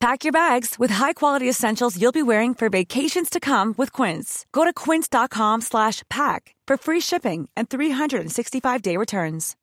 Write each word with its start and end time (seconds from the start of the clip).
Pack 0.00 0.22
your 0.22 0.32
bags 0.32 0.78
with 0.78 0.90
high-quality 0.90 1.48
essentials 1.48 2.00
you'll 2.00 2.12
be 2.12 2.22
wearing 2.22 2.54
for 2.54 2.68
vacations 2.68 3.28
to 3.30 3.40
come 3.40 3.74
with 3.76 3.92
Quince. 3.92 4.46
Go 4.52 4.64
to 4.64 4.72
quince.com 4.72 5.60
slash 5.60 6.04
pack 6.08 6.54
for 6.68 6.76
free 6.76 7.00
shipping 7.00 7.48
and 7.56 7.68
365-day 7.68 8.96
returns. 8.96 9.56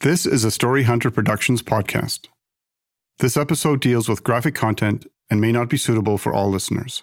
This 0.00 0.24
is 0.24 0.44
a 0.44 0.50
Story 0.50 0.84
Hunter 0.84 1.10
Productions 1.10 1.62
podcast. 1.62 2.28
This 3.18 3.36
episode 3.36 3.80
deals 3.80 4.08
with 4.08 4.24
graphic 4.24 4.54
content 4.54 5.06
and 5.28 5.42
may 5.42 5.52
not 5.52 5.68
be 5.68 5.76
suitable 5.76 6.16
for 6.16 6.32
all 6.32 6.48
listeners. 6.48 7.02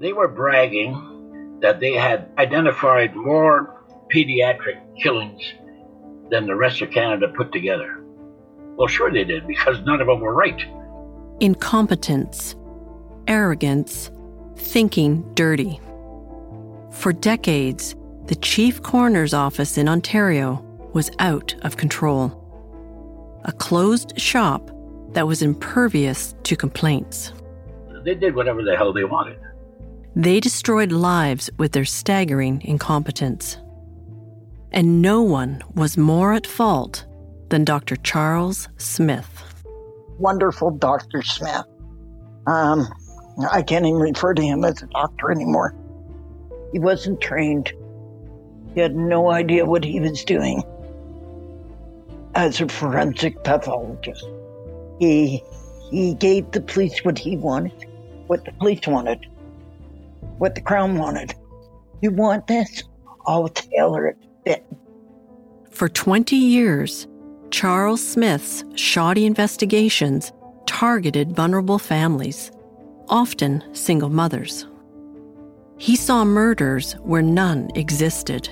They 0.00 0.14
were 0.14 0.28
bragging 0.28 1.58
that 1.60 1.80
they 1.80 1.92
had 1.92 2.30
identified 2.38 3.14
more 3.14 3.84
pediatric 4.10 4.80
killings 5.02 5.42
than 6.30 6.46
the 6.46 6.54
rest 6.54 6.82
of 6.82 6.90
Canada 6.90 7.28
put 7.28 7.52
together. 7.52 8.02
Well, 8.76 8.88
sure 8.88 9.10
they 9.10 9.24
did, 9.24 9.46
because 9.46 9.80
none 9.82 10.00
of 10.00 10.06
them 10.06 10.20
were 10.20 10.34
right. 10.34 10.64
Incompetence, 11.40 12.56
arrogance, 13.26 14.10
thinking 14.56 15.22
dirty. 15.34 15.80
For 16.90 17.12
decades, 17.12 17.94
the 18.26 18.34
chief 18.36 18.82
coroner's 18.82 19.34
office 19.34 19.78
in 19.78 19.88
Ontario 19.88 20.62
was 20.92 21.10
out 21.18 21.54
of 21.62 21.76
control. 21.76 22.42
A 23.44 23.52
closed 23.52 24.18
shop 24.20 24.70
that 25.12 25.26
was 25.26 25.42
impervious 25.42 26.34
to 26.42 26.56
complaints. 26.56 27.32
They 28.04 28.14
did 28.14 28.34
whatever 28.34 28.62
the 28.62 28.76
hell 28.76 28.92
they 28.92 29.04
wanted. 29.04 29.38
They 30.14 30.40
destroyed 30.40 30.92
lives 30.92 31.50
with 31.58 31.72
their 31.72 31.84
staggering 31.84 32.62
incompetence 32.64 33.58
and 34.76 35.00
no 35.00 35.22
one 35.22 35.62
was 35.74 35.96
more 35.96 36.34
at 36.34 36.46
fault 36.46 37.06
than 37.48 37.64
Dr. 37.64 37.96
Charles 37.96 38.68
Smith. 38.76 39.64
Wonderful 40.18 40.72
Dr. 40.72 41.22
Smith. 41.22 41.64
Um, 42.46 42.86
I 43.50 43.62
can't 43.62 43.86
even 43.86 44.00
refer 44.00 44.34
to 44.34 44.42
him 44.42 44.64
as 44.66 44.82
a 44.82 44.86
doctor 44.88 45.30
anymore. 45.30 45.74
He 46.72 46.78
wasn't 46.78 47.22
trained. 47.22 47.72
He 48.74 48.80
had 48.82 48.94
no 48.94 49.30
idea 49.30 49.64
what 49.64 49.82
he 49.82 49.98
was 49.98 50.22
doing 50.24 50.62
as 52.34 52.60
a 52.60 52.68
forensic 52.68 53.42
pathologist. 53.44 54.28
He 54.98 55.42
he 55.90 56.12
gave 56.14 56.50
the 56.50 56.60
police 56.60 57.02
what 57.02 57.18
he 57.18 57.38
wanted, 57.38 57.86
what 58.26 58.44
the 58.44 58.52
police 58.52 58.86
wanted, 58.86 59.24
what 60.36 60.54
the 60.54 60.60
crown 60.60 60.98
wanted. 60.98 61.34
You 62.02 62.10
want 62.10 62.46
this? 62.46 62.82
I'll 63.26 63.48
tailor 63.48 64.08
it 64.08 64.18
for 65.76 65.88
20 65.90 66.36
years, 66.36 67.06
Charles 67.50 68.06
Smith's 68.06 68.64
shoddy 68.76 69.26
investigations 69.26 70.32
targeted 70.66 71.36
vulnerable 71.36 71.78
families, 71.78 72.50
often 73.08 73.62
single 73.74 74.08
mothers. 74.08 74.66
He 75.78 75.96
saw 75.96 76.24
murders 76.24 76.94
where 77.02 77.22
none 77.22 77.70
existed, 77.74 78.48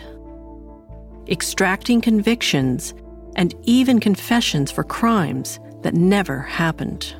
extracting 1.29 2.03
convictions 2.03 2.93
and 3.37 3.55
even 3.63 4.01
confessions 4.01 4.71
for 4.71 4.85
crimes 4.85 5.59
that 5.83 5.95
never 5.95 6.41
happened. 6.41 7.15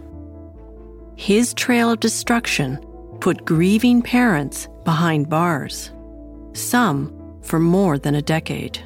His 1.17 1.55
trail 1.55 1.91
of 1.91 2.01
destruction 2.01 2.79
put 3.21 3.47
grieving 3.47 4.03
parents 4.03 4.69
behind 4.85 5.31
bars, 5.31 5.93
some 6.53 7.24
for 7.45 7.61
more 7.61 7.99
than 7.99 8.15
a 8.15 8.23
decade. 8.23 8.83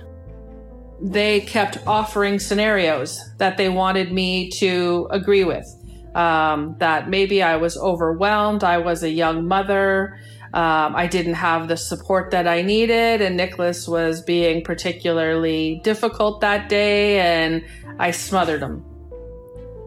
They 1.01 1.41
kept 1.41 1.79
offering 1.87 2.39
scenarios 2.41 3.21
that 3.39 3.57
they 3.57 3.69
wanted 3.69 4.13
me 4.13 4.51
to 4.59 5.07
agree 5.11 5.45
with. 5.45 5.67
Um, 6.15 6.75
that 6.79 7.09
maybe 7.09 7.43
I 7.43 7.57
was 7.57 7.77
overwhelmed, 7.77 8.65
I 8.65 8.79
was 8.79 9.03
a 9.05 9.11
young 9.11 9.47
mother, 9.47 10.19
um, 10.55 10.97
I 10.97 11.07
didn't 11.07 11.35
have 11.35 11.69
the 11.69 11.77
support 11.77 12.31
that 12.31 12.49
I 12.49 12.63
needed, 12.63 13.21
and 13.21 13.37
Nicholas 13.37 13.87
was 13.87 14.23
being 14.23 14.65
particularly 14.65 15.81
difficult 15.85 16.41
that 16.41 16.69
day, 16.69 17.21
and 17.21 17.63
I 17.99 18.11
smothered 18.11 18.63
him. 18.63 18.85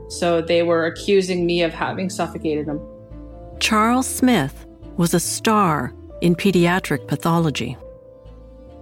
So 0.09 0.41
they 0.41 0.61
were 0.61 0.85
accusing 0.85 1.45
me 1.45 1.63
of 1.63 1.73
having 1.73 2.09
suffocated 2.09 2.67
him. 2.67 2.79
Charles 3.59 4.07
Smith 4.07 4.65
was 4.97 5.13
a 5.13 5.19
star 5.19 5.93
in 6.21 6.35
pediatric 6.35 7.07
pathology 7.07 7.75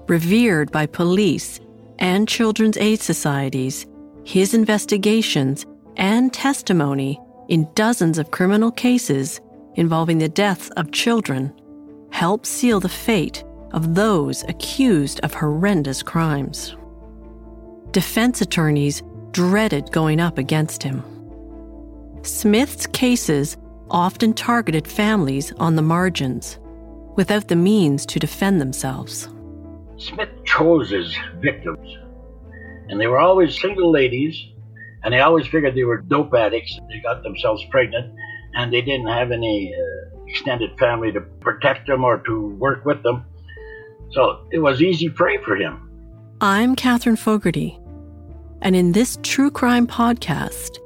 revered 0.09 0.71
by 0.71 0.85
police 0.85 1.59
and 1.99 2.27
children's 2.27 2.77
aid 2.77 2.99
societies, 2.99 3.85
his 4.23 4.53
investigations 4.53 5.65
and 5.97 6.33
testimony 6.33 7.19
in 7.47 7.67
dozens 7.75 8.17
of 8.17 8.31
criminal 8.31 8.71
cases 8.71 9.39
involving 9.75 10.17
the 10.17 10.29
deaths 10.29 10.69
of 10.77 10.91
children 10.91 11.53
helped 12.11 12.45
seal 12.45 12.79
the 12.79 12.89
fate 12.89 13.43
of 13.71 13.95
those 13.95 14.43
accused 14.43 15.19
of 15.21 15.33
horrendous 15.33 16.01
crimes. 16.01 16.75
Defense 17.91 18.41
attorneys 18.41 19.03
dreaded 19.31 19.91
going 19.91 20.19
up 20.19 20.37
against 20.37 20.81
him. 20.81 21.03
Smith's 22.23 22.87
cases 22.87 23.57
often 23.91 24.33
targeted 24.33 24.87
families 24.87 25.51
on 25.53 25.75
the 25.75 25.81
margins, 25.81 26.59
without 27.15 27.47
the 27.47 27.55
means 27.55 28.05
to 28.05 28.19
defend 28.19 28.61
themselves. 28.61 29.27
Smith 29.99 30.29
chose 30.45 30.89
his 30.89 31.13
victims, 31.41 31.97
and 32.87 32.99
they 32.99 33.07
were 33.07 33.19
always 33.19 33.59
single 33.59 33.91
ladies, 33.91 34.33
and 35.03 35.13
they 35.13 35.19
always 35.19 35.45
figured 35.45 35.75
they 35.75 35.83
were 35.83 35.97
dope 35.97 36.33
addicts. 36.33 36.79
They 36.87 37.01
got 37.01 37.21
themselves 37.21 37.63
pregnant, 37.69 38.15
and 38.55 38.71
they 38.71 38.81
didn't 38.81 39.07
have 39.07 39.31
any 39.31 39.75
uh, 39.75 40.23
extended 40.25 40.71
family 40.79 41.11
to 41.11 41.19
protect 41.41 41.87
them 41.87 42.05
or 42.05 42.19
to 42.19 42.47
work 42.55 42.85
with 42.85 43.03
them. 43.03 43.25
So 44.11 44.47
it 44.51 44.59
was 44.59 44.81
easy 44.81 45.09
prey 45.09 45.37
for 45.43 45.57
him. 45.57 45.91
I'm 46.39 46.77
Catherine 46.77 47.17
Fogarty, 47.17 47.77
and 48.61 48.77
in 48.77 48.93
this 48.93 49.19
true 49.21 49.51
crime 49.51 49.85
podcast, 49.85 50.79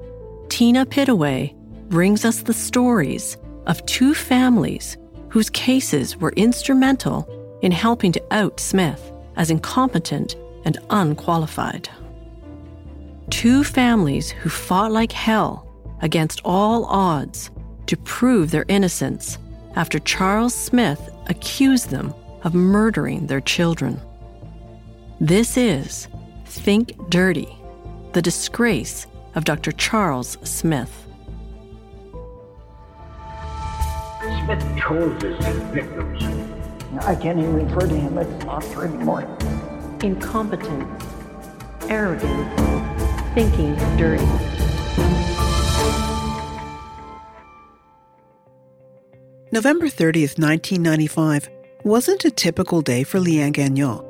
Tina 0.49 0.87
Pittaway 0.87 1.55
brings 1.89 2.25
us 2.25 2.41
the 2.41 2.53
stories 2.53 3.37
of 3.67 3.85
two 3.85 4.15
families 4.15 4.97
whose 5.29 5.51
cases 5.51 6.17
were 6.17 6.33
instrumental 6.35 7.29
in 7.63 7.71
helping 7.71 8.11
to 8.11 8.23
out 8.29 8.59
Smith 8.59 9.11
as 9.37 9.49
incompetent 9.49 10.35
and 10.65 10.77
unqualified. 10.91 11.89
Two 13.29 13.63
families 13.63 14.29
who 14.29 14.49
fought 14.49 14.91
like 14.91 15.11
hell 15.11 15.67
against 16.01 16.41
all 16.43 16.85
odds 16.85 17.49
to 17.87 17.97
prove 17.97 18.51
their 18.51 18.65
innocence 18.67 19.37
after 19.75 19.97
Charles 19.99 20.53
Smith 20.53 21.09
accused 21.27 21.89
them 21.89 22.13
of 22.43 22.53
murdering 22.53 23.27
their 23.27 23.41
children. 23.41 23.99
This 25.21 25.55
is 25.57 26.09
Think 26.45 27.09
Dirty 27.09 27.57
The 28.11 28.21
Disgrace 28.21 29.07
of 29.35 29.45
Dr. 29.45 29.71
Charles 29.71 30.37
Smith. 30.43 31.07
Smith 34.21 34.77
chose 34.77 35.21
his 35.21 35.37
victims 35.71 36.42
I 37.01 37.15
can't 37.15 37.39
even 37.39 37.53
refer 37.53 37.87
to 37.87 37.95
him 37.95 38.17
as 38.17 38.27
a 38.27 38.39
doctor 38.45 38.85
anymore. 38.85 39.21
Incompetent, 40.01 40.87
arrogant, 41.89 42.59
thinking 43.33 43.75
dirty. 43.97 44.25
November 49.51 49.87
30th, 49.87 50.39
1995. 50.39 51.49
wasn't 51.83 52.25
a 52.25 52.31
typical 52.31 52.81
day 52.81 53.03
for 53.03 53.19
Leanne 53.19 53.53
Gagnon. 53.53 54.01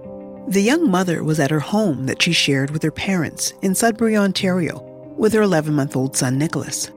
The 0.48 0.62
young 0.62 0.90
mother 0.90 1.24
was 1.24 1.40
at 1.40 1.52
her 1.52 1.60
home 1.60 2.06
that 2.06 2.22
she 2.22 2.34
shared 2.34 2.72
with 2.72 2.84
her 2.84 2.92
parents 2.92 3.54
in 3.62 3.76
Sudbury, 3.76 4.16
Ontario, 4.16 4.80
with 5.18 5.34
her 5.34 5.42
11 5.42 5.74
month 5.74 5.96
old 5.96 6.16
son 6.16 6.38
Nicholas. 6.38 6.92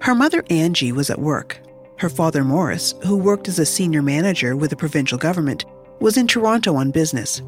Her 0.00 0.14
mother 0.14 0.44
Angie 0.50 0.92
was 0.92 1.08
at 1.08 1.20
work. 1.20 1.58
Her 2.04 2.10
father 2.10 2.44
Morris, 2.44 2.94
who 3.06 3.16
worked 3.16 3.48
as 3.48 3.58
a 3.58 3.64
senior 3.64 4.02
manager 4.02 4.56
with 4.56 4.68
the 4.68 4.76
provincial 4.76 5.16
government, 5.16 5.64
was 6.00 6.18
in 6.18 6.26
Toronto 6.26 6.76
on 6.76 6.90
business. 6.90 7.40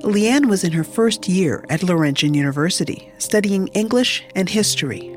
Leanne 0.00 0.48
was 0.48 0.64
in 0.64 0.72
her 0.72 0.82
first 0.82 1.28
year 1.28 1.64
at 1.70 1.84
Laurentian 1.84 2.34
University, 2.34 3.12
studying 3.18 3.68
English 3.68 4.24
and 4.34 4.48
history. 4.48 5.14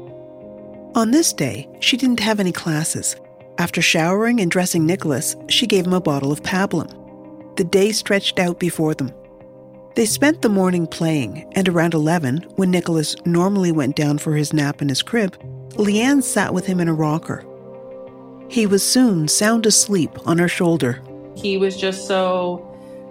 On 0.94 1.09
this 1.09 1.33
day, 1.33 1.68
she 1.79 1.97
didn't 1.97 2.19
have 2.19 2.39
any 2.39 2.51
classes. 2.51 3.15
After 3.57 3.81
showering 3.81 4.41
and 4.41 4.51
dressing 4.51 4.85
Nicholas, 4.85 5.35
she 5.50 5.65
gave 5.65 5.88
him 5.88 5.94
a 5.94 6.00
bottle 6.00 6.31
of 6.31 6.44
pablum. 6.44 7.56
The 7.56 7.63
day 7.63 7.91
stretched 7.91 8.38
out 8.38 8.59
before 8.59 8.94
them. 8.94 9.12
They 9.95 10.06
spent 10.06 10.44
the 10.44 10.50
morning 10.50 10.85
playing, 10.85 11.51
and 11.56 11.68
around 11.68 11.95
11, 11.95 12.45
when 12.57 12.69
Nicholas 12.69 13.15
normally 13.25 13.71
went 13.71 13.95
down 13.95 14.19
for 14.19 14.35
his 14.35 14.53
nap 14.53 14.83
in 14.83 14.89
his 14.89 15.01
crib, 15.01 15.35
Leanne 15.77 16.21
sat 16.21 16.53
with 16.53 16.68
him 16.68 16.79
in 16.79 16.88
a 16.88 16.94
rocker. 16.94 17.44
He 18.50 18.66
was 18.66 18.84
soon 18.84 19.28
sound 19.28 19.66
asleep 19.66 20.12
on 20.26 20.38
her 20.38 20.48
shoulder. 20.48 21.02
He 21.36 21.58
was 21.58 21.78
just 21.78 22.08
so 22.08 22.64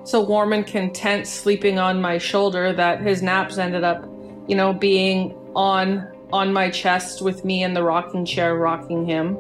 so 0.05 0.21
warm 0.21 0.53
and 0.53 0.67
content 0.67 1.27
sleeping 1.27 1.79
on 1.79 2.01
my 2.01 2.17
shoulder 2.17 2.73
that 2.73 3.01
his 3.01 3.23
naps 3.23 3.59
ended 3.59 3.83
up, 3.83 4.09
you 4.47 4.55
know, 4.55 4.73
being 4.73 5.35
on 5.55 6.07
on 6.33 6.53
my 6.53 6.71
chest 6.71 7.23
with 7.23 7.45
me 7.45 7.63
in 7.63 7.75
the 7.75 7.83
rocking 7.83 8.25
chair 8.25 8.57
rocking 8.57 9.07
him. 9.07 9.37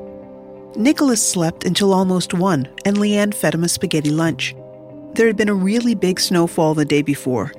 Nicholas 0.76 1.26
slept 1.26 1.64
until 1.64 1.94
almost 1.94 2.34
one, 2.34 2.68
and 2.84 2.98
Leanne 2.98 3.34
fed 3.34 3.54
him 3.54 3.64
a 3.64 3.68
spaghetti 3.68 4.10
lunch. 4.10 4.54
There 5.14 5.26
had 5.26 5.36
been 5.36 5.48
a 5.48 5.54
really 5.54 5.94
big 5.94 6.20
snowfall 6.20 6.74
the 6.74 6.84
day 6.84 7.02
before. 7.02 7.52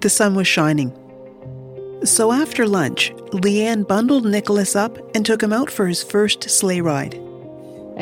The 0.00 0.08
sun 0.08 0.34
was 0.34 0.46
shining. 0.46 0.96
So 2.04 2.32
after 2.32 2.66
lunch, 2.66 3.12
Leanne 3.32 3.86
bundled 3.86 4.24
Nicholas 4.24 4.76
up 4.76 4.98
and 5.14 5.26
took 5.26 5.42
him 5.42 5.52
out 5.52 5.70
for 5.70 5.86
his 5.86 6.02
first 6.02 6.48
sleigh 6.48 6.80
ride. 6.80 7.20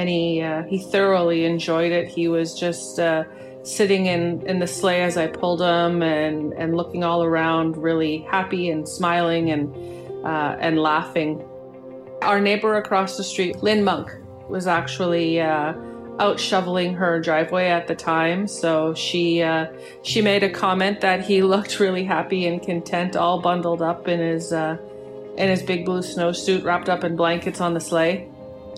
And 0.01 0.09
he 0.09 0.41
uh, 0.41 0.63
he 0.63 0.79
thoroughly 0.79 1.45
enjoyed 1.45 1.93
it. 1.93 2.09
He 2.09 2.27
was 2.27 2.59
just 2.59 2.99
uh, 2.99 3.25
sitting 3.63 4.07
in, 4.07 4.43
in 4.47 4.59
the 4.59 4.67
sleigh 4.67 5.03
as 5.03 5.17
I 5.17 5.27
pulled 5.27 5.61
him 5.61 6.03
and, 6.03 6.55
and 6.55 6.75
looking 6.75 7.05
all 7.05 7.23
around, 7.23 7.77
really 7.77 8.27
happy 8.31 8.71
and 8.71 8.89
smiling 8.89 9.51
and 9.51 9.75
uh, 10.25 10.57
and 10.59 10.79
laughing. 10.79 11.47
Our 12.23 12.41
neighbor 12.41 12.77
across 12.77 13.17
the 13.17 13.25
street, 13.25 13.63
Lynn 13.63 13.85
Monk, 13.85 14.11
was 14.49 14.67
actually 14.67 15.41
uh, 15.41 15.75
out 16.19 16.39
shoveling 16.39 16.95
her 16.95 17.21
driveway 17.21 17.69
at 17.69 17.87
the 17.87 17.95
time. 17.95 18.47
So 18.47 18.95
she 18.95 19.43
uh, 19.43 19.67
she 20.03 20.23
made 20.23 20.43
a 20.43 20.51
comment 20.51 21.01
that 21.03 21.25
he 21.25 21.43
looked 21.55 21.79
really 21.79 22.05
happy 22.05 22.47
and 22.47 22.63
content, 22.63 23.17
all 23.17 23.41
bundled 23.41 23.83
up 23.83 24.09
in 24.09 24.21
his 24.21 24.53
uh, 24.53 24.79
in 25.37 25.49
his 25.49 25.63
big 25.63 25.85
blue 25.85 26.01
snowsuit, 26.01 26.65
wrapped 26.65 26.89
up 26.89 27.05
in 27.05 27.17
blankets 27.17 27.61
on 27.61 27.75
the 27.75 27.81
sleigh. 27.81 28.29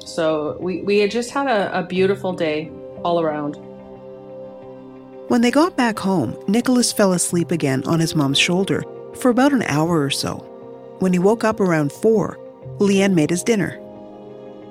So 0.06 0.56
we 0.60 0.82
we 0.82 0.98
had 0.98 1.10
just 1.10 1.30
had 1.30 1.46
a, 1.46 1.78
a 1.78 1.82
beautiful 1.82 2.32
day 2.32 2.70
all 3.02 3.20
around. 3.20 3.56
When 5.28 5.40
they 5.40 5.50
got 5.50 5.76
back 5.76 5.98
home, 5.98 6.36
Nicholas 6.46 6.92
fell 6.92 7.12
asleep 7.12 7.50
again 7.50 7.82
on 7.86 8.00
his 8.00 8.14
mom's 8.14 8.38
shoulder 8.38 8.84
for 9.14 9.30
about 9.30 9.52
an 9.52 9.62
hour 9.62 10.02
or 10.02 10.10
so. 10.10 10.36
When 10.98 11.12
he 11.12 11.18
woke 11.18 11.42
up 11.42 11.60
around 11.60 11.92
four, 11.92 12.38
Leanne 12.78 13.14
made 13.14 13.30
his 13.30 13.42
dinner. 13.42 13.78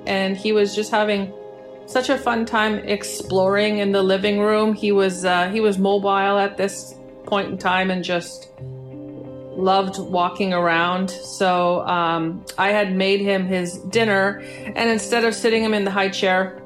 And 0.05 0.37
he 0.37 0.51
was 0.51 0.75
just 0.75 0.91
having 0.91 1.33
such 1.85 2.09
a 2.09 2.17
fun 2.17 2.45
time 2.45 2.79
exploring 2.79 3.79
in 3.79 3.91
the 3.91 4.03
living 4.03 4.39
room. 4.39 4.73
He 4.73 4.91
was 4.91 5.25
uh, 5.25 5.49
he 5.49 5.59
was 5.59 5.77
mobile 5.77 6.37
at 6.37 6.57
this 6.57 6.95
point 7.25 7.49
in 7.49 7.57
time 7.57 7.91
and 7.91 8.03
just 8.03 8.49
loved 9.55 9.99
walking 9.99 10.53
around. 10.53 11.09
So 11.09 11.81
um, 11.87 12.45
I 12.57 12.69
had 12.69 12.95
made 12.95 13.21
him 13.21 13.45
his 13.45 13.77
dinner, 13.77 14.41
and 14.65 14.89
instead 14.89 15.23
of 15.23 15.35
sitting 15.35 15.63
him 15.63 15.73
in 15.73 15.83
the 15.83 15.91
high 15.91 16.09
chair, 16.09 16.61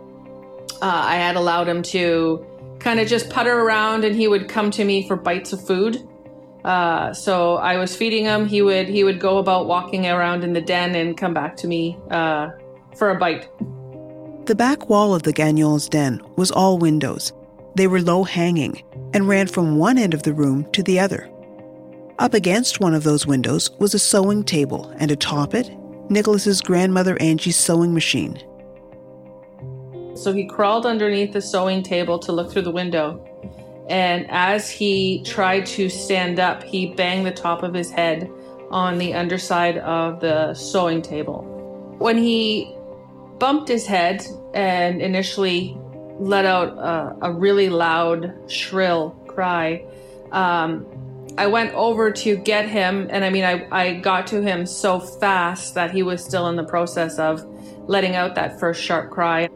uh, 0.81 1.03
I 1.05 1.15
had 1.15 1.35
allowed 1.35 1.67
him 1.67 1.81
to 1.83 2.45
kind 2.79 2.99
of 2.99 3.07
just 3.07 3.29
putter 3.29 3.59
around, 3.59 4.03
and 4.03 4.15
he 4.15 4.27
would 4.27 4.47
come 4.49 4.71
to 4.71 4.83
me 4.83 5.07
for 5.07 5.15
bites 5.15 5.53
of 5.53 5.65
food. 5.65 6.07
Uh, 6.63 7.13
so 7.13 7.57
I 7.57 7.77
was 7.77 7.95
feeding 7.95 8.25
him. 8.25 8.47
He 8.47 8.61
would 8.61 8.87
he 8.87 9.03
would 9.03 9.19
go 9.19 9.37
about 9.37 9.67
walking 9.67 10.07
around 10.07 10.43
in 10.43 10.53
the 10.53 10.61
den 10.61 10.95
and 10.95 11.15
come 11.15 11.33
back 11.33 11.55
to 11.57 11.67
me 11.67 11.97
uh, 12.09 12.49
for 12.95 13.11
a 13.11 13.19
bite. 13.19 13.47
The 14.47 14.55
back 14.55 14.89
wall 14.89 15.13
of 15.13 15.23
the 15.23 15.33
Gagnon's 15.33 15.87
den 15.87 16.21
was 16.35 16.51
all 16.51 16.77
windows. 16.77 17.33
They 17.75 17.87
were 17.87 18.01
low 18.01 18.23
hanging 18.23 18.83
and 19.13 19.27
ran 19.27 19.47
from 19.47 19.77
one 19.77 19.97
end 19.97 20.13
of 20.13 20.23
the 20.23 20.33
room 20.33 20.69
to 20.71 20.81
the 20.81 20.99
other. 20.99 21.29
Up 22.17 22.33
against 22.33 22.79
one 22.79 22.93
of 22.93 23.03
those 23.03 23.27
windows 23.27 23.71
was 23.77 23.93
a 23.93 23.99
sewing 23.99 24.45
table, 24.45 24.89
and 24.99 25.11
atop 25.11 25.53
it, 25.53 25.69
Nicholas's 26.09 26.61
grandmother 26.61 27.17
Angie's 27.19 27.57
sewing 27.57 27.93
machine. 27.93 28.41
So 30.15 30.31
he 30.31 30.45
crawled 30.45 30.85
underneath 30.85 31.33
the 31.33 31.41
sewing 31.41 31.83
table 31.83 32.17
to 32.19 32.31
look 32.31 32.53
through 32.53 32.61
the 32.61 32.71
window. 32.71 33.21
And 33.89 34.25
as 34.29 34.69
he 34.69 35.23
tried 35.23 35.65
to 35.67 35.89
stand 35.89 36.39
up, 36.39 36.63
he 36.63 36.93
banged 36.93 37.25
the 37.25 37.31
top 37.31 37.63
of 37.63 37.73
his 37.73 37.91
head 37.91 38.31
on 38.71 38.97
the 38.97 39.13
underside 39.13 39.79
of 39.79 40.21
the 40.21 40.53
sewing 40.53 41.01
table. 41.01 41.43
When 41.97 42.17
he 42.17 42.73
bumped 43.39 43.67
his 43.67 43.85
head 43.85 44.25
and 44.53 45.01
initially 45.01 45.77
let 46.17 46.45
out 46.45 46.77
a, 46.77 47.27
a 47.27 47.31
really 47.33 47.67
loud, 47.67 48.33
shrill 48.49 49.09
cry. 49.27 49.85
Um, 50.31 50.85
I 51.37 51.47
went 51.47 51.73
over 51.73 52.11
to 52.11 52.37
get 52.37 52.69
him, 52.69 53.07
and 53.09 53.25
I 53.25 53.29
mean, 53.29 53.43
I, 53.43 53.67
I 53.71 53.93
got 53.95 54.27
to 54.27 54.41
him 54.41 54.65
so 54.65 54.99
fast 54.99 55.75
that 55.75 55.91
he 55.91 56.01
was 56.01 56.23
still 56.23 56.47
in 56.47 56.55
the 56.55 56.63
process 56.63 57.19
of 57.19 57.45
letting 57.89 58.15
out 58.15 58.35
that 58.35 58.59
first 58.59 58.81
sharp 58.81 59.11
cry. 59.11 59.49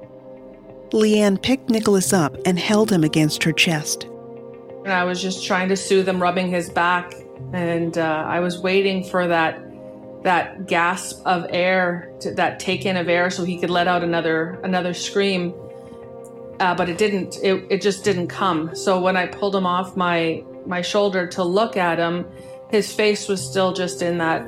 Leanne 0.91 1.41
picked 1.41 1.69
Nicholas 1.69 2.11
up 2.11 2.35
and 2.45 2.59
held 2.59 2.91
him 2.91 3.03
against 3.03 3.43
her 3.43 3.53
chest. 3.53 4.05
And 4.83 4.91
I 4.91 5.03
was 5.03 5.21
just 5.21 5.45
trying 5.45 5.69
to 5.69 5.77
soothe 5.77 6.09
him, 6.09 6.21
rubbing 6.21 6.49
his 6.49 6.69
back, 6.69 7.13
and 7.53 7.97
uh, 7.97 8.25
I 8.27 8.39
was 8.39 8.59
waiting 8.59 9.03
for 9.03 9.27
that 9.27 9.65
that 10.23 10.67
gasp 10.67 11.21
of 11.25 11.45
air, 11.49 12.11
to, 12.19 12.33
that 12.33 12.59
take 12.59 12.85
in 12.85 12.97
of 12.97 13.07
air, 13.07 13.29
so 13.29 13.45
he 13.45 13.57
could 13.57 13.69
let 13.69 13.87
out 13.87 14.03
another 14.03 14.59
another 14.63 14.93
scream. 14.93 15.53
Uh, 16.59 16.75
but 16.75 16.89
it 16.89 16.97
didn't. 16.97 17.37
It, 17.41 17.65
it 17.69 17.81
just 17.81 18.03
didn't 18.03 18.27
come. 18.27 18.75
So 18.75 18.99
when 18.99 19.15
I 19.15 19.27
pulled 19.27 19.55
him 19.55 19.65
off 19.65 19.95
my 19.95 20.43
my 20.65 20.81
shoulder 20.81 21.27
to 21.27 21.43
look 21.43 21.77
at 21.77 21.99
him, 21.99 22.25
his 22.69 22.93
face 22.93 23.27
was 23.27 23.41
still 23.45 23.73
just 23.73 24.01
in 24.01 24.17
that 24.19 24.47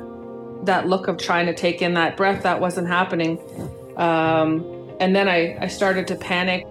that 0.64 0.88
look 0.88 1.08
of 1.08 1.18
trying 1.18 1.46
to 1.46 1.54
take 1.54 1.82
in 1.82 1.94
that 1.94 2.16
breath. 2.16 2.44
That 2.44 2.60
wasn't 2.60 2.86
happening. 2.86 3.38
Um, 3.96 4.64
and 5.00 5.14
then 5.14 5.28
I, 5.28 5.56
I 5.60 5.66
started 5.66 6.06
to 6.08 6.14
panic. 6.14 6.64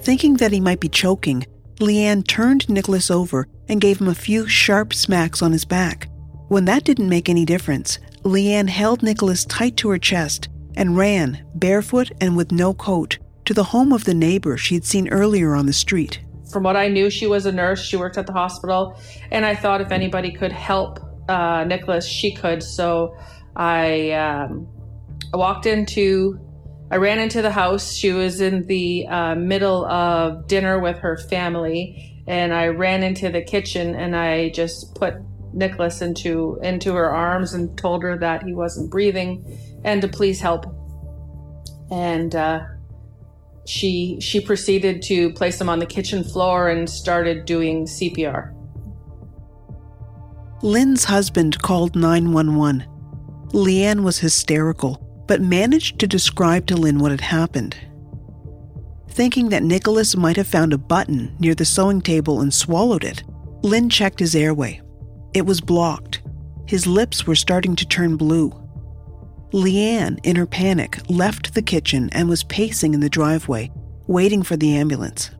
Thinking 0.00 0.34
that 0.36 0.52
he 0.52 0.60
might 0.60 0.80
be 0.80 0.88
choking, 0.88 1.46
Leanne 1.76 2.26
turned 2.26 2.68
Nicholas 2.68 3.10
over 3.10 3.48
and 3.68 3.80
gave 3.80 4.00
him 4.00 4.08
a 4.08 4.14
few 4.14 4.46
sharp 4.46 4.92
smacks 4.92 5.40
on 5.40 5.52
his 5.52 5.64
back. 5.64 6.08
When 6.48 6.66
that 6.66 6.84
didn't 6.84 7.08
make 7.08 7.28
any 7.28 7.46
difference, 7.46 7.98
Leanne 8.24 8.68
held 8.68 9.02
Nicholas 9.02 9.46
tight 9.46 9.78
to 9.78 9.88
her 9.88 9.98
chest 9.98 10.48
and 10.76 10.96
ran, 10.96 11.46
barefoot 11.54 12.12
and 12.20 12.36
with 12.36 12.52
no 12.52 12.74
coat, 12.74 13.18
to 13.46 13.54
the 13.54 13.64
home 13.64 13.92
of 13.92 14.04
the 14.04 14.14
neighbor 14.14 14.56
she 14.56 14.74
had 14.74 14.84
seen 14.84 15.08
earlier 15.08 15.54
on 15.54 15.66
the 15.66 15.72
street. 15.72 16.20
From 16.52 16.62
what 16.62 16.76
I 16.76 16.88
knew, 16.88 17.10
she 17.10 17.26
was 17.26 17.46
a 17.46 17.52
nurse. 17.52 17.82
She 17.82 17.96
worked 17.96 18.18
at 18.18 18.26
the 18.26 18.32
hospital. 18.32 18.98
And 19.30 19.44
I 19.44 19.54
thought 19.54 19.80
if 19.80 19.92
anybody 19.92 20.32
could 20.32 20.52
help 20.52 21.00
uh, 21.28 21.64
Nicholas, 21.64 22.06
she 22.06 22.34
could. 22.34 22.62
So 22.62 23.16
I, 23.56 24.12
um, 24.12 24.68
I 25.32 25.36
walked 25.36 25.66
into, 25.66 26.38
I 26.90 26.96
ran 26.96 27.18
into 27.18 27.42
the 27.42 27.50
house. 27.50 27.92
She 27.92 28.12
was 28.12 28.40
in 28.40 28.66
the 28.66 29.06
uh, 29.06 29.34
middle 29.34 29.84
of 29.86 30.46
dinner 30.46 30.78
with 30.78 30.98
her 30.98 31.16
family. 31.16 32.22
And 32.26 32.52
I 32.52 32.68
ran 32.68 33.02
into 33.02 33.30
the 33.30 33.42
kitchen 33.42 33.94
and 33.94 34.14
I 34.14 34.50
just 34.50 34.94
put 34.94 35.14
Nicholas 35.52 36.00
into 36.00 36.58
into 36.62 36.94
her 36.94 37.10
arms 37.10 37.54
and 37.54 37.76
told 37.76 38.02
her 38.02 38.16
that 38.18 38.42
he 38.44 38.52
wasn't 38.52 38.90
breathing 38.90 39.58
and 39.84 40.00
to 40.02 40.08
please 40.08 40.40
help. 40.40 40.66
And 41.90 42.34
uh, 42.34 42.60
she 43.70 44.18
she 44.20 44.40
proceeded 44.40 45.00
to 45.00 45.32
place 45.32 45.60
him 45.60 45.68
on 45.68 45.78
the 45.78 45.86
kitchen 45.86 46.24
floor 46.24 46.68
and 46.68 46.90
started 46.90 47.44
doing 47.44 47.84
CPR. 47.84 48.52
Lynn's 50.62 51.04
husband 51.04 51.62
called 51.62 51.94
911. 51.94 52.84
Leanne 53.52 54.02
was 54.02 54.18
hysterical, 54.18 55.24
but 55.26 55.40
managed 55.40 56.00
to 56.00 56.06
describe 56.06 56.66
to 56.66 56.76
Lynn 56.76 56.98
what 56.98 57.12
had 57.12 57.20
happened. 57.20 57.76
Thinking 59.08 59.48
that 59.50 59.62
Nicholas 59.62 60.16
might 60.16 60.36
have 60.36 60.46
found 60.46 60.72
a 60.72 60.78
button 60.78 61.34
near 61.38 61.54
the 61.54 61.64
sewing 61.64 62.00
table 62.00 62.40
and 62.40 62.52
swallowed 62.52 63.04
it, 63.04 63.22
Lynn 63.62 63.88
checked 63.88 64.18
his 64.18 64.34
airway. 64.34 64.80
It 65.32 65.46
was 65.46 65.60
blocked. 65.60 66.22
His 66.66 66.86
lips 66.86 67.26
were 67.26 67.36
starting 67.36 67.76
to 67.76 67.86
turn 67.86 68.16
blue. 68.16 68.50
Leanne, 69.52 70.18
in 70.22 70.36
her 70.36 70.46
panic, 70.46 71.00
left 71.08 71.54
the 71.54 71.62
kitchen 71.62 72.08
and 72.12 72.28
was 72.28 72.44
pacing 72.44 72.94
in 72.94 73.00
the 73.00 73.08
driveway, 73.08 73.70
waiting 74.06 74.42
for 74.42 74.56
the 74.56 74.76
ambulance. 74.76 75.30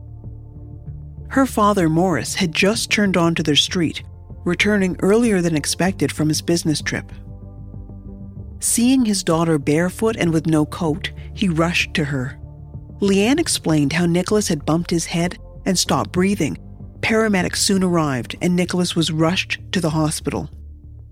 Her 1.29 1.45
father, 1.45 1.87
Morris, 1.87 2.35
had 2.35 2.51
just 2.51 2.91
turned 2.91 3.15
onto 3.15 3.41
their 3.41 3.55
street, 3.55 4.03
returning 4.43 4.97
earlier 4.99 5.41
than 5.41 5.55
expected 5.55 6.11
from 6.11 6.27
his 6.27 6.41
business 6.41 6.81
trip. 6.81 7.09
Seeing 8.59 9.05
his 9.05 9.23
daughter 9.23 9.57
barefoot 9.57 10.17
and 10.17 10.33
with 10.33 10.45
no 10.45 10.65
coat, 10.65 11.11
he 11.33 11.47
rushed 11.47 11.93
to 11.93 12.03
her. 12.03 12.37
Leanne 12.99 13.39
explained 13.39 13.93
how 13.93 14.05
Nicholas 14.05 14.47
had 14.47 14.65
bumped 14.65 14.91
his 14.91 15.05
head 15.05 15.39
and 15.65 15.79
stopped 15.79 16.11
breathing. 16.11 16.57
Paramedics 16.99 17.57
soon 17.57 17.83
arrived, 17.83 18.35
and 18.41 18.55
Nicholas 18.55 18.95
was 18.95 19.11
rushed 19.11 19.59
to 19.71 19.79
the 19.79 19.89
hospital. 19.89 20.49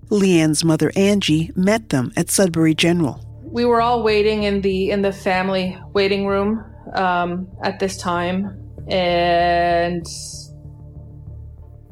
Leanne's 0.09 0.63
mother, 0.63 0.91
Angie, 0.95 1.51
met 1.55 1.89
them 1.89 2.11
at 2.15 2.29
Sudbury 2.29 2.73
General. 2.73 3.23
We 3.43 3.65
were 3.65 3.81
all 3.81 4.03
waiting 4.03 4.43
in 4.43 4.61
the 4.61 4.91
in 4.91 5.01
the 5.01 5.11
family 5.11 5.77
waiting 5.93 6.27
room 6.27 6.63
um, 6.93 7.47
at 7.63 7.79
this 7.79 7.97
time, 7.97 8.71
and 8.87 10.05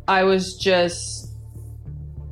I 0.07 0.23
was 0.23 0.55
just 0.55 1.33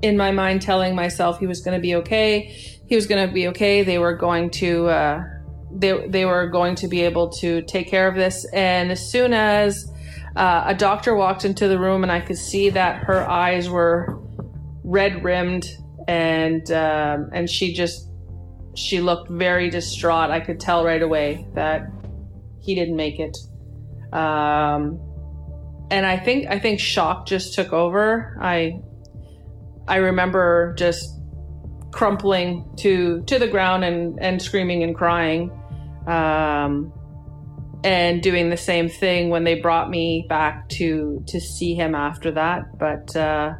in 0.01 0.17
my 0.17 0.31
mind 0.31 0.61
telling 0.61 0.95
myself 0.95 1.39
he 1.39 1.47
was 1.47 1.61
going 1.61 1.77
to 1.77 1.81
be 1.81 1.95
okay. 1.95 2.47
He 2.87 2.95
was 2.95 3.07
going 3.07 3.27
to 3.27 3.33
be 3.33 3.47
okay. 3.49 3.83
They 3.83 3.97
were 3.97 4.15
going 4.15 4.51
to 4.51 4.87
uh, 4.87 5.23
they 5.71 6.07
they 6.07 6.25
were 6.25 6.47
going 6.47 6.75
to 6.75 6.87
be 6.87 7.01
able 7.01 7.29
to 7.41 7.61
take 7.63 7.89
care 7.89 8.07
of 8.07 8.15
this. 8.15 8.45
And 8.53 8.91
as 8.91 9.11
soon 9.11 9.33
as 9.33 9.91
uh, 10.35 10.63
a 10.67 10.75
doctor 10.75 11.15
walked 11.15 11.45
into 11.45 11.67
the 11.67 11.79
room, 11.79 12.03
and 12.03 12.11
I 12.11 12.19
could 12.19 12.37
see 12.37 12.69
that 12.71 13.03
her 13.03 13.27
eyes 13.29 13.69
were 13.69 14.21
red 14.85 15.23
rimmed, 15.23 15.67
and 16.07 16.69
um, 16.71 17.29
and 17.33 17.49
she 17.49 17.73
just 17.73 18.09
she 18.75 19.01
looked 19.01 19.29
very 19.29 19.69
distraught. 19.69 20.29
I 20.29 20.39
could 20.39 20.59
tell 20.59 20.85
right 20.85 21.01
away 21.01 21.47
that 21.55 21.87
he 22.61 22.75
didn't 22.75 22.95
make 22.95 23.19
it. 23.19 23.35
Um, 24.13 24.99
and 25.91 26.05
I 26.05 26.17
think 26.17 26.47
I 26.47 26.59
think 26.59 26.79
shock 26.79 27.25
just 27.25 27.53
took 27.53 27.73
over. 27.73 28.37
I 28.41 28.79
I 29.87 29.97
remember 29.97 30.73
just 30.77 31.09
crumpling 31.91 32.69
to 32.77 33.23
to 33.23 33.39
the 33.39 33.47
ground 33.47 33.83
and 33.83 34.19
and 34.21 34.41
screaming 34.41 34.83
and 34.83 34.95
crying 34.95 35.49
um, 36.07 36.91
and 37.83 38.21
doing 38.21 38.49
the 38.49 38.57
same 38.57 38.89
thing 38.89 39.29
when 39.29 39.43
they 39.43 39.55
brought 39.55 39.89
me 39.89 40.25
back 40.27 40.67
to 40.67 41.23
to 41.27 41.39
see 41.39 41.73
him 41.73 41.95
after 41.95 42.31
that 42.31 42.77
but 42.77 43.15
uh, 43.15 43.53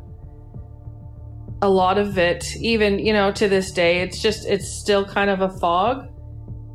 a 1.66 1.70
lot 1.70 1.98
of 1.98 2.18
it 2.18 2.46
even 2.58 3.00
you 3.00 3.12
know 3.12 3.32
to 3.32 3.48
this 3.50 3.72
day 3.72 4.02
it's 4.02 4.22
just 4.22 4.46
it's 4.46 4.68
still 4.68 5.04
kind 5.06 5.30
of 5.30 5.42
a 5.42 5.50
fog 5.60 6.08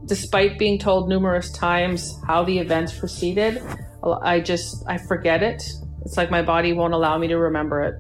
despite 0.07 0.59
being 0.59 0.79
told 0.79 1.09
numerous 1.09 1.51
times 1.53 2.19
how 2.27 2.43
the 2.45 2.59
events 2.59 2.93
proceeded 2.99 3.63
i 4.23 4.41
just 4.41 4.85
i 4.89 4.99
forget 4.99 5.43
it 5.43 5.63
it's 6.03 6.17
like 6.17 6.31
my 6.31 6.43
body 6.43 6.73
won't 6.73 6.95
allow 6.95 7.17
me 7.17 7.29
to 7.29 7.37
remember 7.37 7.83
it 7.83 7.95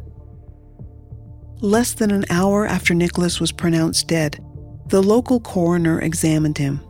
Less 1.62 1.92
than 1.92 2.10
an 2.10 2.24
hour 2.30 2.66
after 2.66 2.94
Nicholas 2.94 3.38
was 3.38 3.52
pronounced 3.52 4.08
dead, 4.08 4.42
the 4.86 5.02
local 5.02 5.40
coroner 5.40 6.00
examined 6.00 6.56
him. 6.56 6.80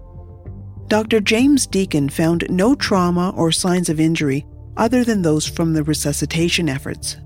Dr. 0.87 1.19
James 1.19 1.67
Deacon 1.67 2.09
found 2.09 2.47
no 2.49 2.77
trauma 2.77 3.31
or 3.37 3.51
signs 3.51 3.89
of 3.89 3.99
injury 3.99 4.47
other 4.77 5.03
than 5.03 5.23
those 5.23 5.45
from 5.45 5.73
the 5.73 5.83
resuscitation 5.83 6.69
efforts. 6.69 7.17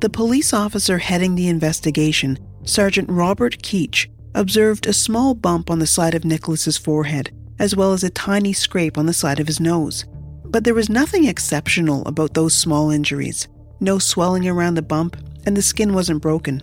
The 0.00 0.10
police 0.10 0.52
officer 0.52 0.98
heading 0.98 1.34
the 1.34 1.48
investigation, 1.48 2.38
Sergeant 2.64 3.08
Robert 3.10 3.58
Keach, 3.58 4.08
observed 4.34 4.86
a 4.86 4.92
small 4.92 5.34
bump 5.34 5.70
on 5.70 5.78
the 5.78 5.86
side 5.86 6.14
of 6.14 6.24
Nicholas's 6.24 6.76
forehead, 6.76 7.30
as 7.58 7.76
well 7.76 7.92
as 7.92 8.04
a 8.04 8.10
tiny 8.10 8.52
scrape 8.52 8.98
on 8.98 9.06
the 9.06 9.14
side 9.14 9.40
of 9.40 9.46
his 9.46 9.60
nose. 9.60 10.04
But 10.44 10.64
there 10.64 10.74
was 10.74 10.88
nothing 10.88 11.26
exceptional 11.26 12.04
about 12.06 12.34
those 12.34 12.54
small 12.54 12.90
injuries. 12.90 13.48
No 13.80 13.98
swelling 13.98 14.46
around 14.46 14.74
the 14.74 14.82
bump, 14.82 15.16
and 15.46 15.56
the 15.56 15.62
skin 15.62 15.94
wasn't 15.94 16.22
broken. 16.22 16.62